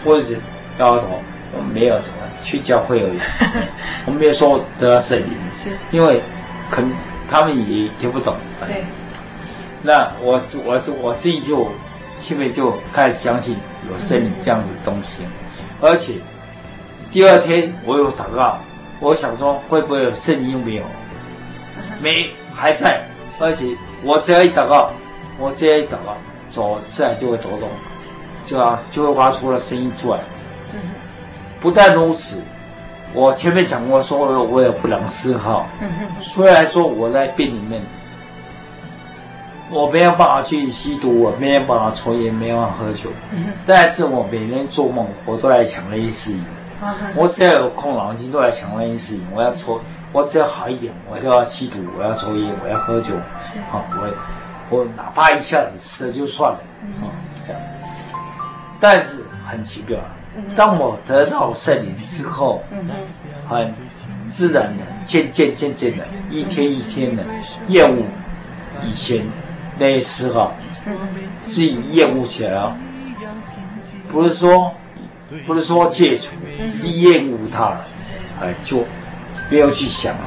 [0.07, 0.39] 或者是
[0.79, 1.21] 要什么，
[1.53, 3.19] 我没有什么去教会而已，
[4.07, 6.23] 我没有说得到圣灵，是因为
[6.71, 6.91] 可能
[7.31, 8.35] 他们也听不懂。
[8.67, 8.85] 对。
[9.83, 11.69] 那我我我自己就
[12.19, 13.57] 心里就开始相信
[13.91, 15.23] 有圣灵这样的东西，
[15.81, 16.15] 而且
[17.13, 18.59] 第二天我有祷告。
[18.99, 20.59] 我想说，会不会有圣灵？
[20.65, 20.83] 没有，
[22.01, 23.03] 没还在，
[23.43, 23.67] 而且
[24.03, 24.91] 我只要一祷告，
[25.39, 26.17] 我只要一祷告，
[26.51, 27.69] 走自然就会抖动，
[28.47, 30.21] 就啊就会发出了声音出来。
[31.61, 32.39] 不但如此，
[33.13, 35.67] 我前面讲过说，我我有不良嗜好，
[36.23, 37.83] 虽然说我在病里面，
[39.71, 43.11] 我没有办法去吸毒，我没有办法抽烟，没有办法喝酒，
[43.67, 46.45] 但是我每天做梦，我都在想那些事情。
[47.15, 49.27] 我只要有空，脑筋都在想那些事情。
[49.35, 49.81] 我要抽，
[50.13, 53.15] 我只要好一点，我就要吸毒，我要抽烟，我要喝酒。
[53.71, 54.09] 好，我
[54.69, 56.59] 我哪怕一下子死了就算了，
[57.01, 57.09] 啊，
[57.45, 57.63] 这样。
[58.81, 59.99] 但是很奇妙，
[60.55, 62.63] 当我得到圣灵之后，
[63.49, 63.73] 很
[64.31, 67.25] 自然的，渐渐渐渐的，一天一天的
[67.69, 68.03] 厌恶
[68.85, 69.25] 以前
[69.79, 70.55] 那些嗜好，
[71.47, 72.77] 自己厌恶起来了，
[74.11, 74.73] 不是说。
[75.45, 76.37] 不是说戒除，
[76.71, 77.85] 是厌恶它了，
[78.41, 78.85] 哎，就
[79.49, 80.23] 不要去想了，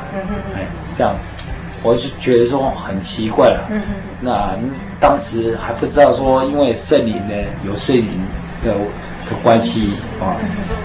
[0.54, 1.48] 哎，这样子，
[1.84, 3.72] 我就觉得说很奇怪了。
[4.20, 4.58] 那
[5.00, 7.34] 当时还不知道说，因为圣灵呢，
[7.66, 8.22] 有圣灵
[8.64, 10.36] 的的关系啊，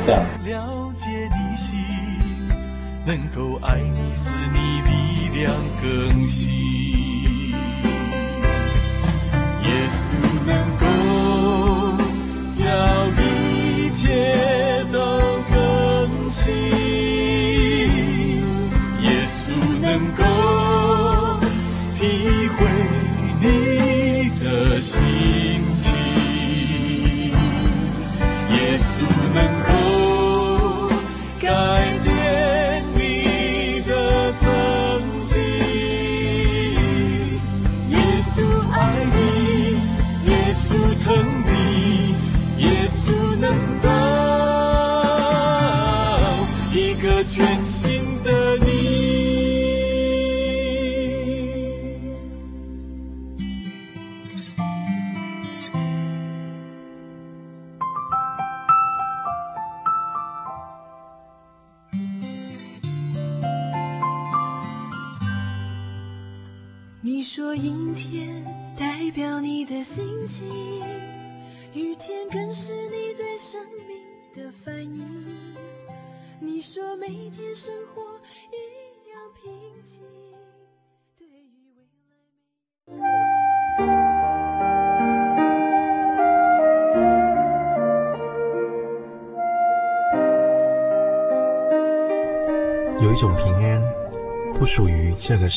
[0.06, 0.22] 这样。
[0.44, 1.78] 了解你心，
[3.04, 4.58] 能够爱你，使你
[4.88, 5.52] 力量
[5.82, 6.52] 更新。
[9.62, 10.02] 耶稣
[10.46, 10.84] 能够
[12.50, 12.62] 叫。
[13.16, 14.98] 一切都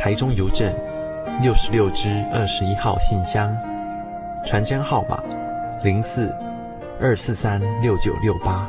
[0.00, 0.74] 台中邮政
[1.42, 3.54] 六十六支二十一号信箱，
[4.46, 5.22] 传真号码
[5.84, 6.34] 零四
[6.98, 8.66] 二四三六九六八。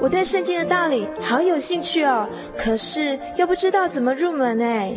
[0.00, 2.26] 我对圣经的道理好有兴趣哦，
[2.56, 4.96] 可是又不知道怎么入门哎。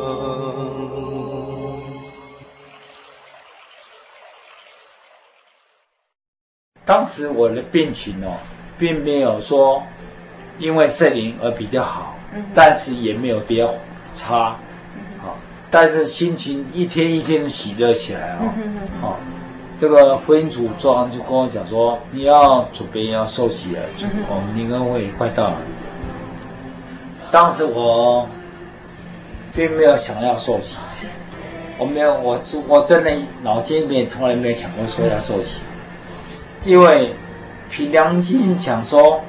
[6.91, 8.35] 当时我的病情哦，
[8.77, 9.81] 并没有说
[10.59, 12.17] 因为圣灵而比较好，
[12.53, 13.73] 但是也没有比较
[14.13, 14.57] 差，
[15.17, 15.37] 好，
[15.69, 18.51] 但是心情一天一天的喜乐起来哦，
[18.99, 19.17] 好，
[19.79, 23.81] 这个婚姻组装就跟我讲说，你要准备要受洗了，
[24.29, 25.57] 哦，灵恩会快到了。
[27.31, 28.27] 当时我
[29.55, 30.75] 并没有想要受洗，
[31.77, 32.37] 我没有，我
[32.67, 33.13] 我真的
[33.43, 35.61] 脑筋里面从来没有想过说要受洗。
[36.63, 37.13] 因为
[37.69, 39.23] 凭良心讲说，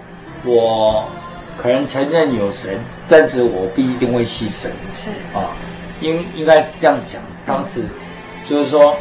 [0.44, 1.08] 我
[1.56, 2.78] 可能承认有神，
[3.08, 4.70] 但是我不一定会信神。
[4.92, 5.56] 是啊，
[6.00, 7.22] 应应该是这样讲。
[7.46, 7.84] 当时
[8.44, 8.92] 就是说，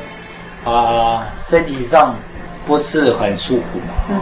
[0.64, 2.16] 啊、呃，身体上
[2.66, 4.18] 不是很舒服嘛，嗯、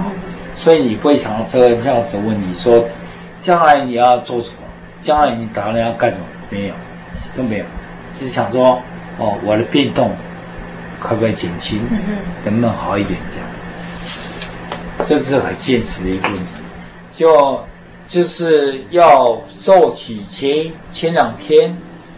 [0.56, 2.84] 所以你不会想到这个这样子问你说，
[3.40, 4.56] 将来你要做什么？
[5.02, 6.24] 将来你打算要干什么？
[6.50, 6.74] 没有，
[7.38, 7.66] 都没有，
[8.12, 8.82] 只是想说，
[9.18, 10.12] 哦，我的病痛
[11.00, 11.80] 可不可以减轻？
[12.44, 13.20] 能不能好一点？
[13.32, 13.49] 这样。
[15.06, 16.44] 这是很现实的一个问题，
[17.14, 17.60] 就
[18.08, 21.76] 就是要受洗前前两天，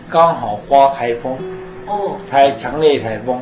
[0.09, 1.37] 刚好刮台风，
[1.85, 3.41] 哦，台强烈台风，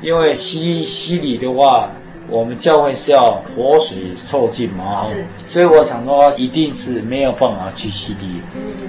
[0.00, 1.90] 因为西西里的话，
[2.28, 5.04] 我们教会是要活水受浸嘛，
[5.46, 8.40] 所以我想说一定是没有办法去西里，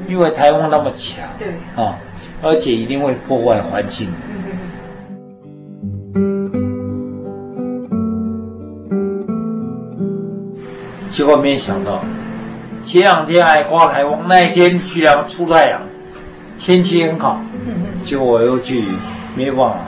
[0.08, 1.98] 因为台风那么强，对，啊，
[2.42, 4.10] 而且一定会破坏环境。
[11.18, 12.06] 结果没想到，
[12.86, 15.82] 前两天还刮台风，那一天居然出太阳，
[16.60, 17.42] 天气很好。
[18.06, 18.86] 结果我又去，
[19.36, 19.80] 没办法，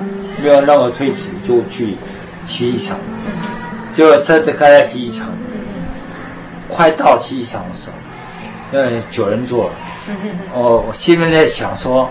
[0.42, 1.94] 没有任何推迟，就去
[2.48, 2.98] 骑一场。
[3.94, 5.28] 结果真的开在骑一场，
[6.68, 7.96] 快到骑一场的时候，
[8.72, 9.74] 那九人座了。
[10.56, 12.10] 哦，我心里面在想说，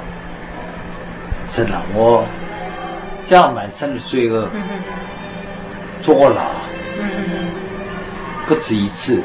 [1.49, 2.25] 真的，我
[3.25, 4.49] 这样满身的罪恶，
[6.01, 6.43] 坐牢。
[8.49, 9.23] 不止一次，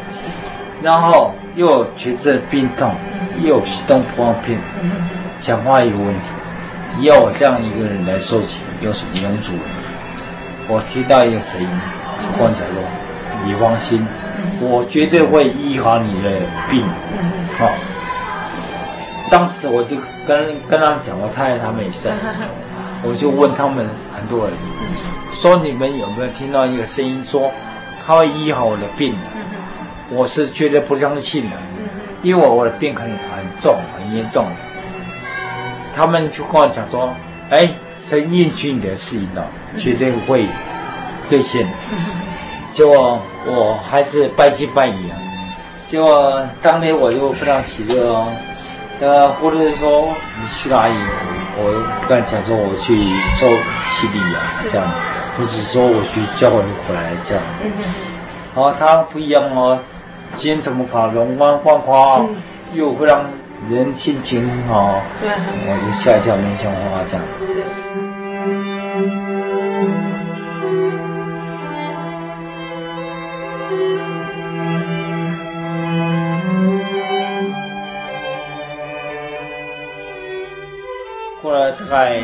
[0.82, 2.94] 然后又全身病痛，
[3.42, 4.60] 又行动不方便，
[5.40, 6.20] 讲话有问题，
[6.98, 9.54] 你要我这样一个人来收钱，有什么用处？
[10.68, 11.68] 我听到一个声音，
[12.38, 12.84] 跟我讲说
[13.48, 14.06] ：“你放心，
[14.60, 16.30] 我绝对会医好你的
[16.70, 16.84] 病。”
[17.58, 17.70] 好，
[19.30, 19.96] 当时我就
[20.28, 22.12] 跟跟他们讲，我太太他们也在，
[23.04, 24.54] 我就问他们很多人，
[25.34, 27.52] 说你们有没有听到一个声音说
[28.06, 29.16] 他会医好我的病？
[30.10, 31.56] 我是绝对不相信的，
[32.22, 34.46] 因为我的病可能很重很严重。
[35.96, 37.14] 他们就跟我讲说
[37.50, 39.44] ：“哎，神应许你的事情呢，
[39.78, 40.46] 绝对会
[41.30, 41.68] 兑现。”
[42.74, 45.18] 结果我还是半信半疑啊。
[45.88, 48.28] 结果当天我就非常喜乐哦。
[49.00, 50.08] 呃，或者是说
[50.40, 50.94] 你去哪里？
[51.56, 52.96] 我跟他讲说我去
[53.36, 53.48] 收
[53.94, 54.88] 洗礼啊，是这样，
[55.38, 57.44] 不是说我去叫人回来这样。
[58.56, 59.80] 然后他不一样哦，
[60.34, 62.22] 今天怎么搞容光焕发，
[62.74, 63.26] 又会让。
[63.70, 67.24] 人心情很好，我就笑笑，没讲话这样。
[67.48, 67.64] 是。
[81.42, 82.20] 过了大概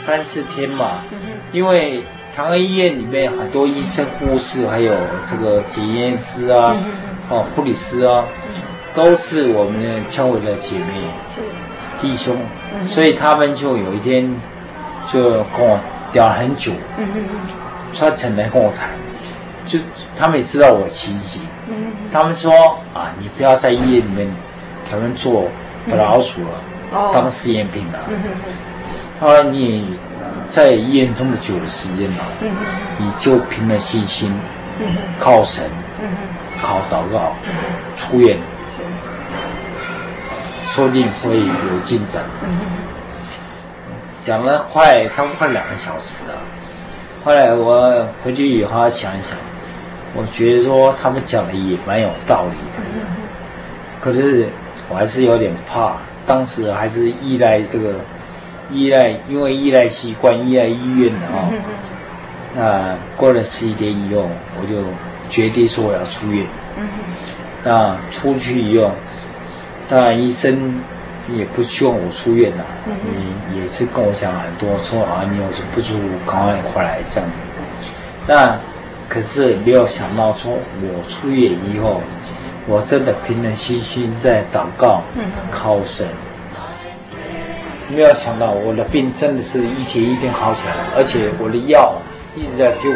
[0.00, 1.04] 三四天吧，
[1.52, 2.02] 因为
[2.36, 4.92] 长庚医院里面很多医生、护士，还有
[5.24, 6.76] 这个检验师啊，
[7.30, 8.24] 哦，护理师啊。
[8.94, 10.84] 都是我们的教会的姐妹，
[11.24, 11.40] 是。
[11.98, 12.36] 弟兄，
[12.74, 14.30] 嗯、所以他们就有一天
[15.06, 15.22] 就
[15.56, 15.80] 跟我
[16.12, 17.38] 聊了很久，嗯嗯嗯，
[17.90, 18.90] 专程来跟我谈，
[19.64, 19.78] 就
[20.18, 22.52] 他们也知道我情形，嗯嗯，他们说
[22.92, 24.30] 啊，你不要在医院里面
[24.90, 25.48] 他们做
[25.86, 26.48] 不老鼠了，
[26.92, 27.98] 嗯、当实验品了，
[29.18, 29.98] 他说你
[30.48, 32.24] 在医院这么久的时间了，
[32.98, 34.32] 你就凭着信心，
[35.18, 35.64] 靠神，
[36.62, 37.32] 靠祷告，
[37.96, 38.36] 出院。
[40.68, 42.22] 说不定会有进展。
[44.22, 46.34] 讲了快，他们快两个小时了。
[47.24, 49.38] 后来我回去以后想一想，
[50.14, 52.82] 我觉得说他们讲的也蛮有道理的。
[54.00, 54.48] 可是
[54.88, 55.94] 我还是有点怕，
[56.26, 57.94] 当时还是依赖这个，
[58.72, 61.52] 依赖，因为依赖习惯，依赖医院的啊、哦。
[62.56, 64.28] 那过了十一天以后，
[64.60, 64.82] 我就
[65.28, 66.46] 决定说我要出院。
[67.64, 68.90] 那出去以后。
[69.88, 70.80] 当然，医生
[71.36, 72.74] 也不希望我出院呐、啊。
[72.86, 77.30] 你、嗯、也是跟我讲很多，说啊，你有什么不舒服，赶快回来这样。
[78.26, 78.58] 那
[79.08, 80.52] 可是没有想到，说
[80.82, 82.00] 我出院以后，
[82.66, 85.02] 我真的凭着信心在祷告、
[85.52, 86.08] 靠神。
[87.88, 91.94] 没有想到我的病真的是一天一天好起来了，而且我的药
[92.34, 92.92] 一直在丢。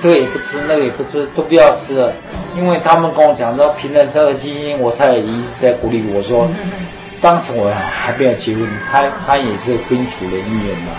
[0.00, 2.12] 这个也不吃，那个也不吃，都不要吃了，
[2.56, 6.46] 因为他们跟我讲说，凭着这个基因，我太太一直在鼓励我说，
[7.20, 10.92] 当时我还没有结婚，他他也是分处的医院嘛，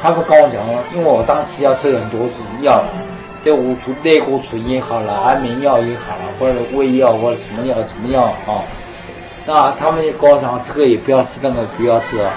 [0.00, 2.28] 他们跟我讲说，因为我当时要吃很多
[2.60, 2.84] 药，
[3.44, 8.62] 类固醇类固醇也好了，安眠药也好了，或者胃药或者什么药什么药啊，
[9.46, 12.30] 那他们就跟我讲，这个也不要吃，那个不要吃啊，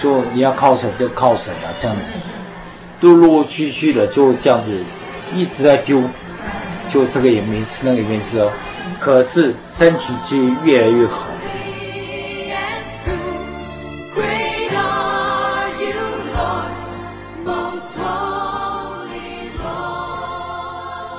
[0.00, 1.96] 就你要靠神就靠神啊，这样，
[3.00, 4.78] 陆陆续续的就这样子。
[5.34, 6.02] 一直在丢，
[6.88, 8.50] 就这个也没吃，那个也没吃哦。
[8.98, 11.24] 可是身体就越来越好。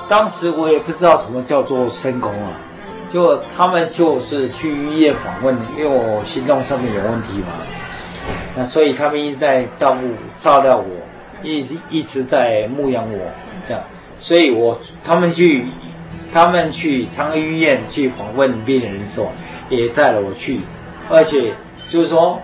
[0.08, 2.50] 当时我也不知道什么叫做神功啊，
[3.12, 7.52] 就他们就是去医院访问，因为我心脏上面有问题嘛，
[8.56, 10.00] 那所以他们一直在照顾、
[10.36, 10.84] 照料我，
[11.42, 13.18] 一直一直在牧养我，
[13.64, 13.82] 这样。
[14.18, 15.66] 所以我他们去，
[16.32, 19.32] 他们去长庚医院去访问病人的时候，
[19.68, 20.60] 也带了我去，
[21.08, 21.52] 而且
[21.88, 22.40] 就是说，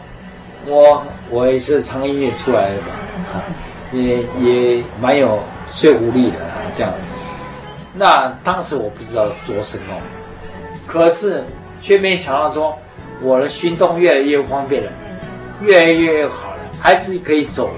[0.66, 3.42] 我我也是长庚医院出来的嘛，
[3.92, 6.92] 也也蛮有说服力的啊这样。
[7.94, 9.94] 那当时我不知道做什么，
[10.86, 11.44] 可是
[11.80, 12.78] 却没想到说
[13.20, 14.90] 我的行动越来越方便了，
[15.60, 17.70] 越来越好了，孩子可以走，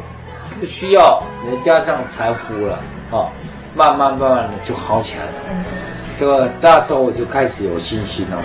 [0.58, 2.78] 不需要人家这样搀扶了
[3.10, 3.28] 啊。
[3.74, 5.32] 慢慢慢慢的就好起来了，
[6.16, 8.36] 这个那时候我就开始有信心了，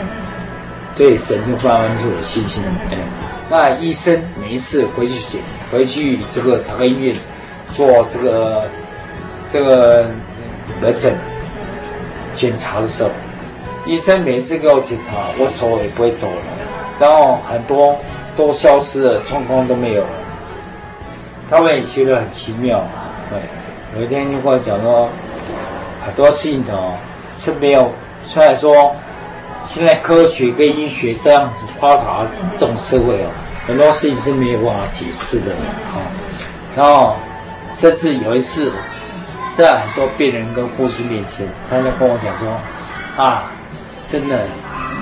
[0.95, 2.71] 对神就慢慢就有信心了。
[2.91, 2.97] 哎，
[3.49, 7.15] 那医生每一次回去检，回去这个长庚医院
[7.71, 8.69] 做这个
[9.47, 10.05] 这个
[10.79, 11.17] 门诊
[12.35, 13.09] 检查的时候，
[13.87, 16.35] 医生每次给我检查，我手也不会抖了，
[16.99, 17.97] 然后很多
[18.35, 20.09] 都消失了，状况都没有了，
[21.49, 22.83] 他们也觉得很奇妙，
[23.29, 23.39] 对。
[23.95, 25.07] 有一天就跟我讲说，
[26.03, 26.93] 很多事情哦
[27.37, 27.91] 是没有，
[28.25, 28.95] 虽然说
[29.63, 32.25] 现在科学跟医学这样子发达
[32.57, 33.29] 这种社会哦，
[33.67, 36.01] 很多事情是没有办法解释的啊。
[36.75, 37.15] 然后，
[37.71, 38.71] 甚至有一次，
[39.53, 42.49] 在很多病人跟护士面前，他就跟我讲说
[43.15, 43.51] ：“啊，
[44.07, 44.39] 真的，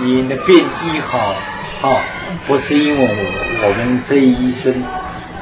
[0.02, 1.34] 你的病医好，
[1.84, 2.00] 哦，
[2.48, 4.84] 不是因为我我们这一生，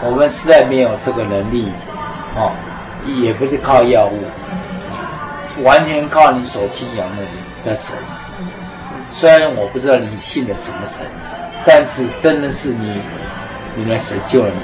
[0.01, 1.67] 我们实在没有这个能力，
[2.35, 2.51] 哦，
[3.05, 4.23] 也不是靠药物，
[5.63, 7.95] 完全靠你所信仰的的神。
[9.09, 11.05] 虽然我不知道你信的什么神，
[11.65, 13.01] 但是真的是你，
[13.75, 14.61] 你们神救了你。”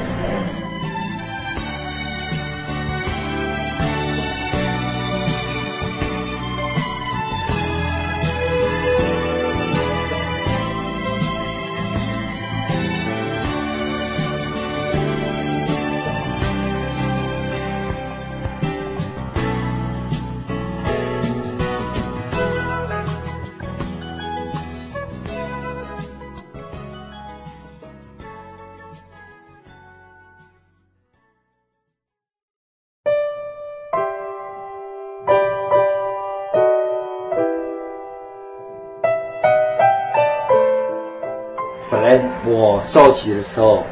[41.90, 43.86] 本来我受洗的时候，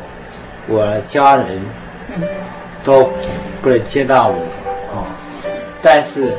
[0.67, 1.61] 我的家人
[2.83, 3.09] 都
[3.61, 4.35] 不能接纳我
[4.91, 5.05] 啊。
[5.81, 6.33] 但是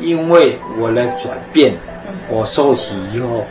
[0.00, 1.74] 因为我的转变，
[2.28, 3.44] 我受洗以后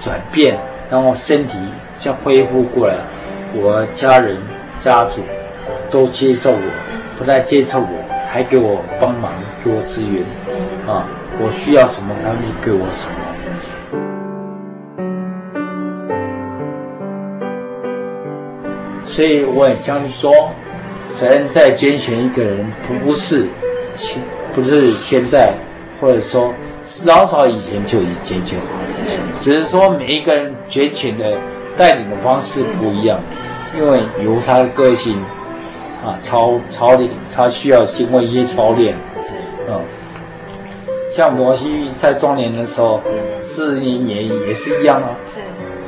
[0.00, 0.58] 转变，
[0.90, 1.56] 然后身体
[1.98, 2.94] 将恢复过来，
[3.54, 4.36] 我家人
[4.80, 5.20] 家族
[5.90, 6.60] 都接受我，
[7.18, 7.86] 不但接受我，
[8.32, 9.32] 还给我帮忙，
[9.62, 10.24] 给我资源
[10.88, 11.06] 啊。
[11.42, 13.14] 我需要什么，他们就给我什么。
[19.20, 20.50] 所以我很相信说，
[21.06, 22.66] 神在拣选一个人，
[23.04, 23.44] 不是
[23.94, 24.22] 现，
[24.54, 25.52] 不是现在，
[26.00, 26.54] 或者说
[27.04, 28.64] 老早以前就已经拣选了，
[29.38, 31.36] 只是说每一个人拣选的
[31.76, 33.20] 带领的方式不一样，
[33.76, 35.18] 因为由他的个性
[36.02, 38.94] 啊，操操练，他需要经过一些操练，
[39.68, 39.84] 啊，
[41.12, 43.02] 像摩西在壮年的时候，
[43.42, 45.10] 四十年也也是一样啊。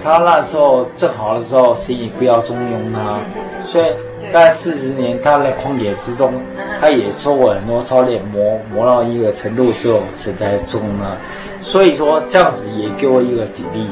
[0.02, 3.18] 他那时候正好的时候，神也不要中庸他，
[3.62, 3.84] 所以
[4.32, 6.32] 在四十年他在旷野之中，
[6.80, 11.16] 他也受过很多操练，磨磨到一个程度之后，神才中了。
[11.60, 13.86] 所以说这样子也给我一个砥砺。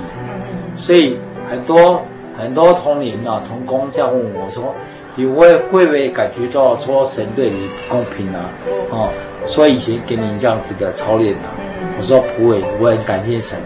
[0.76, 2.02] 所以很多
[2.38, 4.74] 很多同龄啊同工这样问我说
[5.14, 8.50] ：“你会会不会感觉到说神对你不公平啊？”
[8.90, 9.08] 哦，
[9.46, 11.54] 所以以前给你这样子的操练啊，
[11.98, 13.58] 我说不会，我很感谢神。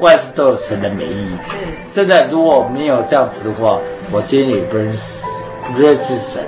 [0.00, 1.28] 万事都有神的美意。
[1.92, 3.78] 真的，如果没有这样子的话，
[4.10, 5.24] 我今天也不认识，
[5.72, 6.42] 不认识神，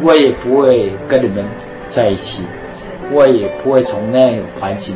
[0.00, 1.44] 我也不会跟你们
[1.90, 2.44] 在一起，
[3.10, 4.94] 我也不会从那样个环境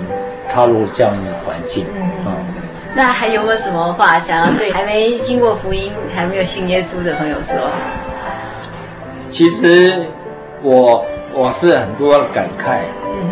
[0.52, 1.84] 踏入这样一个环境
[2.24, 2.32] 啊。
[2.94, 7.56] 那还有没有什么话想要对还没听过福音、还没有信耶稣的朋友说？
[9.30, 10.06] 其实
[10.62, 11.04] 我
[11.34, 12.78] 我是很多感慨。
[13.04, 13.30] 嗯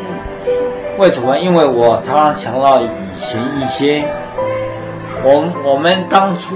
[0.99, 1.39] 为什么？
[1.39, 4.05] 因为我常常想到以前一些。
[5.27, 6.55] 我们我们当初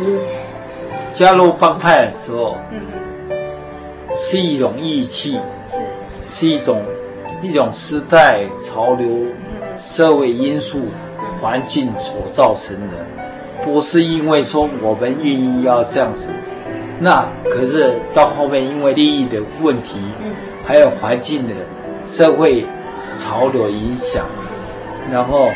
[1.14, 2.78] 加入帮派的时候，嗯
[4.14, 5.80] 是一种义气，是
[6.26, 6.82] 是一种
[7.42, 9.08] 一种时代潮流、
[9.78, 10.82] 社会因素、
[11.40, 13.06] 环境所造成的，
[13.64, 16.28] 不是因为说我们愿意要这样子。
[17.00, 19.98] 那可是到后面因为利益的问题，
[20.66, 21.54] 还有环境的
[22.04, 22.66] 社会
[23.16, 24.26] 潮流影响，
[25.10, 25.48] 然后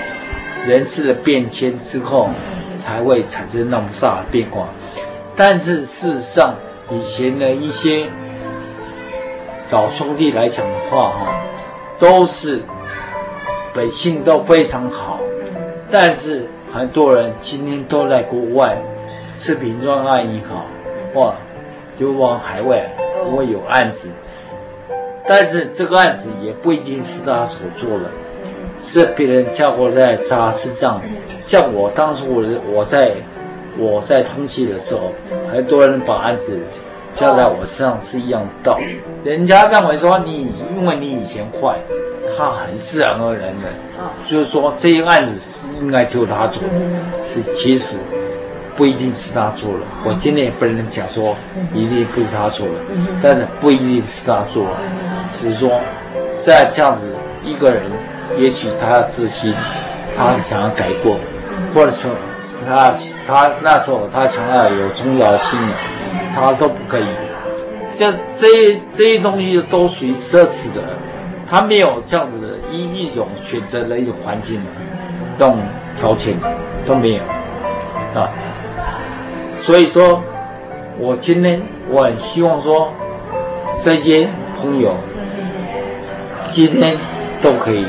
[0.66, 2.30] 人事的变迁之后。
[2.82, 4.66] 才会产生那么大的变化，
[5.36, 6.56] 但是事实上，
[6.90, 8.08] 以前的一些
[9.70, 11.40] 老兄弟来讲的话，哈，
[12.00, 12.60] 都是
[13.72, 15.20] 本性都非常好，
[15.92, 18.76] 但是很多人今天都在国外，
[19.36, 20.66] 赤平专案也好，
[21.14, 21.36] 哇，
[21.98, 22.90] 流亡海外，
[23.32, 24.08] 我有案子，
[25.24, 28.10] 但是这个案子也不一定是他所做的。
[28.82, 31.00] 是别人叫过在他身上，
[31.40, 33.12] 像我当初我我在
[33.78, 35.12] 我在通缉的时候，
[35.52, 36.58] 很多人把案子
[37.14, 39.00] 交在我身上是一样的道理。
[39.24, 41.78] 人家认为说你因为你以前坏，
[42.36, 43.68] 他很自然而然的，
[44.26, 47.98] 就是说这一案子是应该就他做的，是其实
[48.76, 49.86] 不一定是他做了。
[50.04, 51.36] 我今天也不能讲说
[51.72, 52.74] 一定不是他做了，
[53.22, 54.76] 但是不一定是他做了，
[55.32, 55.80] 只是说
[56.40, 57.08] 在这样子
[57.44, 57.82] 一个人。
[58.38, 59.54] 也许他自新，
[60.16, 61.16] 他想要改过，
[61.74, 62.10] 或者说
[62.66, 62.92] 他
[63.26, 65.70] 他那时候他想要有宗教信仰，
[66.34, 67.04] 他都不可以。
[67.94, 70.80] 这这这些东西都属于奢侈的，
[71.50, 74.60] 他没有这样子的一一种选择的一种环境，
[75.38, 75.58] 这种
[76.00, 76.34] 条件
[76.86, 77.22] 都没有
[78.14, 78.30] 啊。
[79.60, 80.22] 所以说，
[80.98, 81.60] 我今天
[81.90, 82.90] 我很希望说，
[83.78, 84.26] 这些
[84.58, 84.94] 朋友
[86.48, 86.96] 今天
[87.42, 87.84] 都可以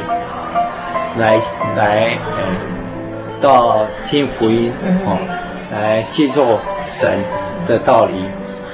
[1.18, 1.40] 来
[1.78, 2.56] 来，嗯，
[3.42, 4.72] 到听福音
[5.06, 5.18] 哦，
[5.72, 7.20] 来接受神
[7.68, 8.14] 的道理，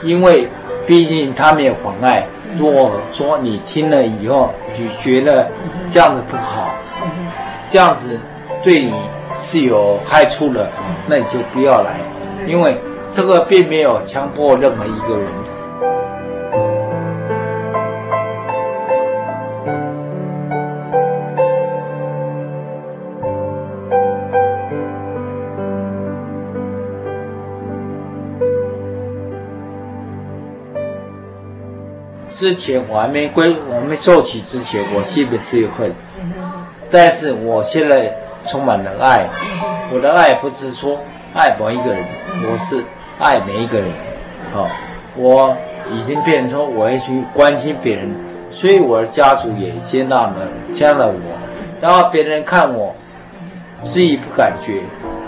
[0.03, 0.47] 因为
[0.87, 2.25] 毕竟他没有妨碍。
[2.57, 5.47] 如果说你听了以后，你觉得
[5.89, 6.69] 这样子不好，
[7.69, 8.19] 这样子
[8.63, 8.93] 对你
[9.37, 10.67] 是有害处的，
[11.07, 11.97] 那你就不要来，
[12.47, 12.77] 因为
[13.11, 15.27] 这个并没有强迫任何一个人。
[32.49, 35.93] 之前我还没归，我没受洗之前，我心里只有恨。
[36.89, 38.11] 但是我现在
[38.47, 39.27] 充满了爱，
[39.93, 40.97] 我的爱不是说
[41.35, 42.03] 爱某一个人，
[42.51, 42.83] 我是
[43.19, 43.87] 爱每一个人。
[44.51, 44.67] 好，
[45.15, 45.55] 我
[45.91, 48.09] 已经变成说我会去关心别人，
[48.49, 51.37] 所以我的家族也接纳了，接纳了我。
[51.79, 52.95] 然后别人看我，
[53.85, 54.81] 自己不感觉，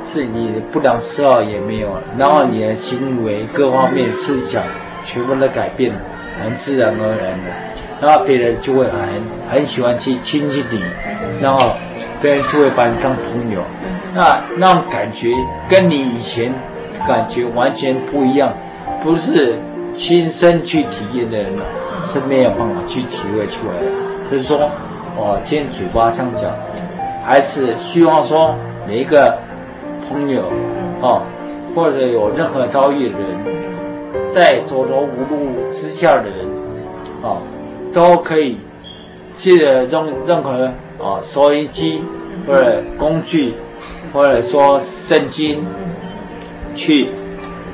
[0.04, 4.64] 是你的不良嗜好也没有了，然后你的行为各方面思想
[5.06, 6.00] 全部都改变了。
[6.44, 7.52] 很自然而然的，
[8.02, 8.92] 然后别人就会很
[9.50, 10.82] 很喜欢去亲近你，
[11.42, 11.72] 然后
[12.22, 13.62] 别人就会把你当朋友，
[14.14, 15.30] 那那种感觉
[15.70, 16.54] 跟你以前
[17.08, 18.54] 感觉完全不一样，
[19.04, 19.56] 不是
[19.94, 21.52] 亲身去体验的人
[22.06, 23.92] 是没有办法去体会出来的。
[24.32, 24.70] 就是说，
[25.18, 26.50] 哦，今天嘴巴这样讲，
[27.26, 28.56] 还是希望说
[28.88, 29.38] 每一个
[30.08, 30.44] 朋友，
[31.02, 31.22] 哦，
[31.76, 33.61] 或者有任何遭遇的人。
[34.32, 36.48] 在走投无路之下的人，
[37.22, 37.38] 啊，
[37.94, 38.58] 都可以
[39.36, 42.02] 借着任任何啊收音机
[42.48, 43.54] 或者工具，
[44.14, 45.62] 或者说圣经，
[46.74, 47.10] 去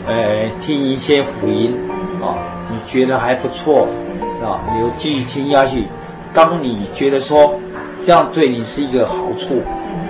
[0.07, 1.77] 呃听一些福音
[2.19, 2.41] 啊，
[2.71, 3.87] 你觉得还不错
[4.43, 5.83] 啊，你就继续听下去。
[6.33, 7.53] 当你觉得说
[8.03, 9.61] 这样对你是一个好处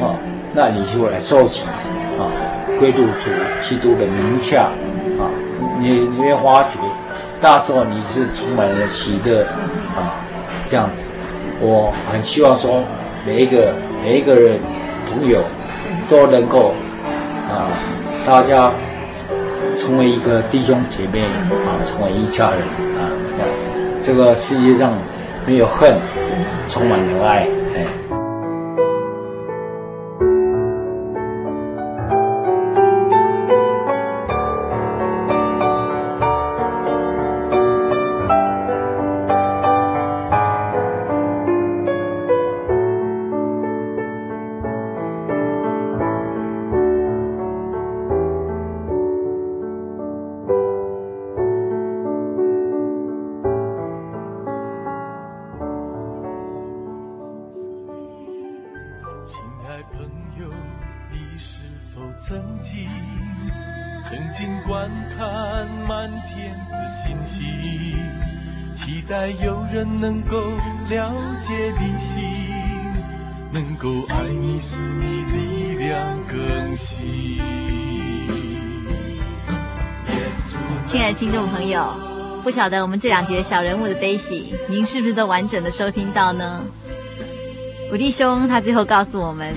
[0.02, 0.16] 啊，
[0.54, 1.68] 那你就来受洗
[2.18, 2.24] 啊，
[2.80, 3.30] 归入主
[3.62, 4.70] 基督的名下。
[5.80, 6.80] 你你会发觉，
[7.42, 9.44] 那时候你是充满了喜乐
[9.96, 10.18] 啊，
[10.66, 11.06] 这样子。
[11.60, 12.84] 我很希望说，
[13.26, 13.74] 每一个
[14.04, 14.60] 每一个人
[15.10, 15.42] 朋友
[16.10, 16.74] 都能够
[17.50, 17.70] 啊，
[18.26, 18.72] 大家
[19.76, 22.60] 成为一个弟兄姐妹啊，成为一家人
[22.98, 23.48] 啊，这样。
[24.02, 24.94] 这个世界上
[25.46, 25.96] 没有恨，
[26.70, 27.48] 充满了爱。
[82.58, 86.60] 晓得我们这两节小人物的悲喜，您是不是都完整的收听到呢？
[87.92, 89.54] 我弟兄他最后告诉我们，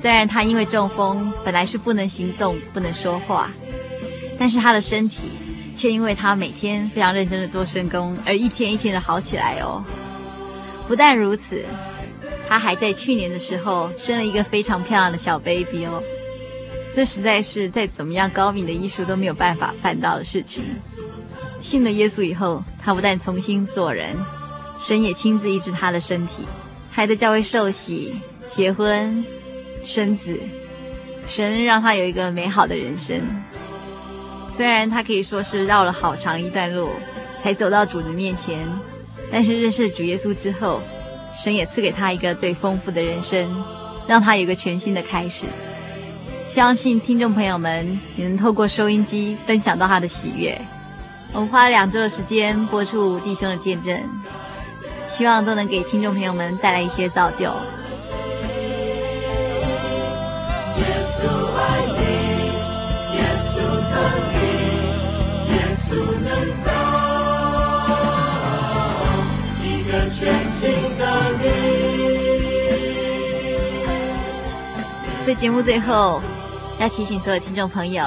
[0.00, 3.50] 虽然他因为中风本来是不能行动、不能说话，
[4.38, 5.24] 但是他的身体
[5.76, 9.84] 却因为他每天非常认真的做深工而一天一天的好起来哦。
[10.88, 11.62] 不但如此，
[12.48, 16.02] 他还在去年的时候生了一个非常漂亮的小 baby 哦。
[16.94, 20.64] 这实在是再怎么样高明的医术都没有办法办到的事情。
[21.62, 24.16] 信了耶稣以后，他不但重新做人，
[24.78, 26.46] 神也亲自医治他的身体，
[26.90, 29.24] 还在教会受洗、结婚、
[29.84, 30.38] 生子，
[31.28, 33.20] 神让他有一个美好的人生。
[34.50, 36.90] 虽然他可以说是绕了好长一段路
[37.42, 38.58] 才走到主的面前，
[39.30, 40.82] 但是认识主耶稣之后，
[41.42, 43.64] 神也赐给他一个最丰富的人生，
[44.06, 45.46] 让他有个全新的开始。
[46.48, 50.60] 相信听众朋友们也能透过收音机分享到他的喜悦。
[51.34, 53.98] 我们花了两周的时间播出弟兄的见证，
[55.08, 57.44] 希望都能给听众朋友们带来一些造就。
[57.44, 57.52] 耶
[61.02, 61.26] 稣
[61.56, 62.02] 爱你，
[63.16, 63.56] 耶稣
[63.88, 63.92] 疼
[64.30, 64.36] 你，
[65.54, 66.30] 耶稣能
[66.62, 66.70] 造
[69.64, 70.60] 一个全新
[70.98, 71.02] 的
[71.40, 71.44] 你。
[75.26, 76.20] 在节目最后，
[76.78, 78.04] 要提醒所有听众朋友。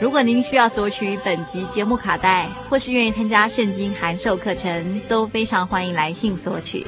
[0.00, 6.86] 如果您需要索取本集节目卡带，或是愿意参加圣经函授课程，都非常欢迎来信索取。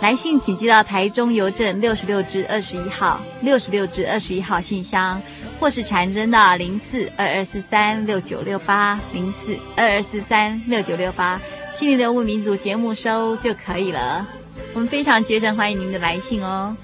[0.00, 5.20] 来信请寄到台中邮政六十六支二十一号六十六支二十一号信箱，
[5.60, 11.38] 或是传真到零四二二四三六九六八零四二二四三六九六八，
[11.70, 14.26] 心灵的游牧民族节目收就可以了。
[14.72, 16.74] 我们非常竭诚欢迎您的来信哦！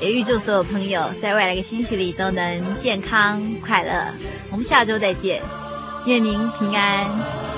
[0.00, 4.14] 也预祝所有朋友在未来的星期里都能健康快乐。
[4.50, 5.42] 我们下周再见，
[6.06, 7.57] 愿您平安。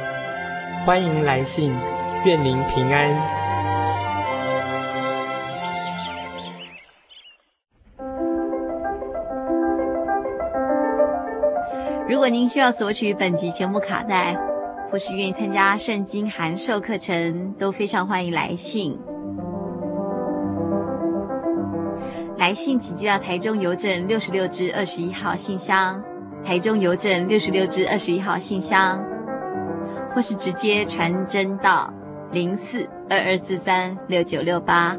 [0.83, 1.71] 欢迎来信，
[2.25, 3.07] 愿您平安。
[12.09, 14.35] 如果您需要索取本集节目卡带，
[14.91, 18.99] 或是愿意参加圣经函授课程，都非常欢迎来信。
[22.37, 26.03] 来信请寄到台中邮政六十六支二十一号信箱，
[26.43, 29.05] 台中邮政六十六支二十一号信箱。
[30.13, 31.93] 或是直接传真到
[32.31, 34.97] 零四二二四三六九六八，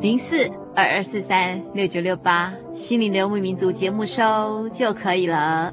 [0.00, 5.72] 零四二二四三六九六八，心灵游牧民族节目收就可以了。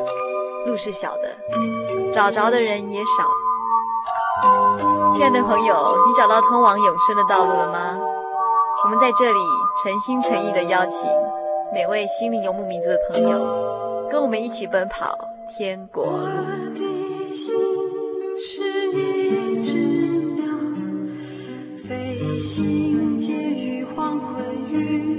[0.65, 1.35] 路是小的，
[2.13, 3.27] 找着的人也少。
[5.13, 7.99] 亲爱的朋友，你找到通往永生的道路了吗？
[8.83, 9.39] 我们在这里
[9.83, 11.07] 诚心诚意地邀请
[11.73, 15.17] 每位心灵游牧民族的朋友，跟我们一起奔跑
[15.49, 16.03] 天国。
[16.03, 16.19] 我
[16.73, 17.55] 的心
[18.39, 19.77] 是一只
[20.35, 20.45] 鸟，
[21.87, 25.10] 飞行介于黄昏与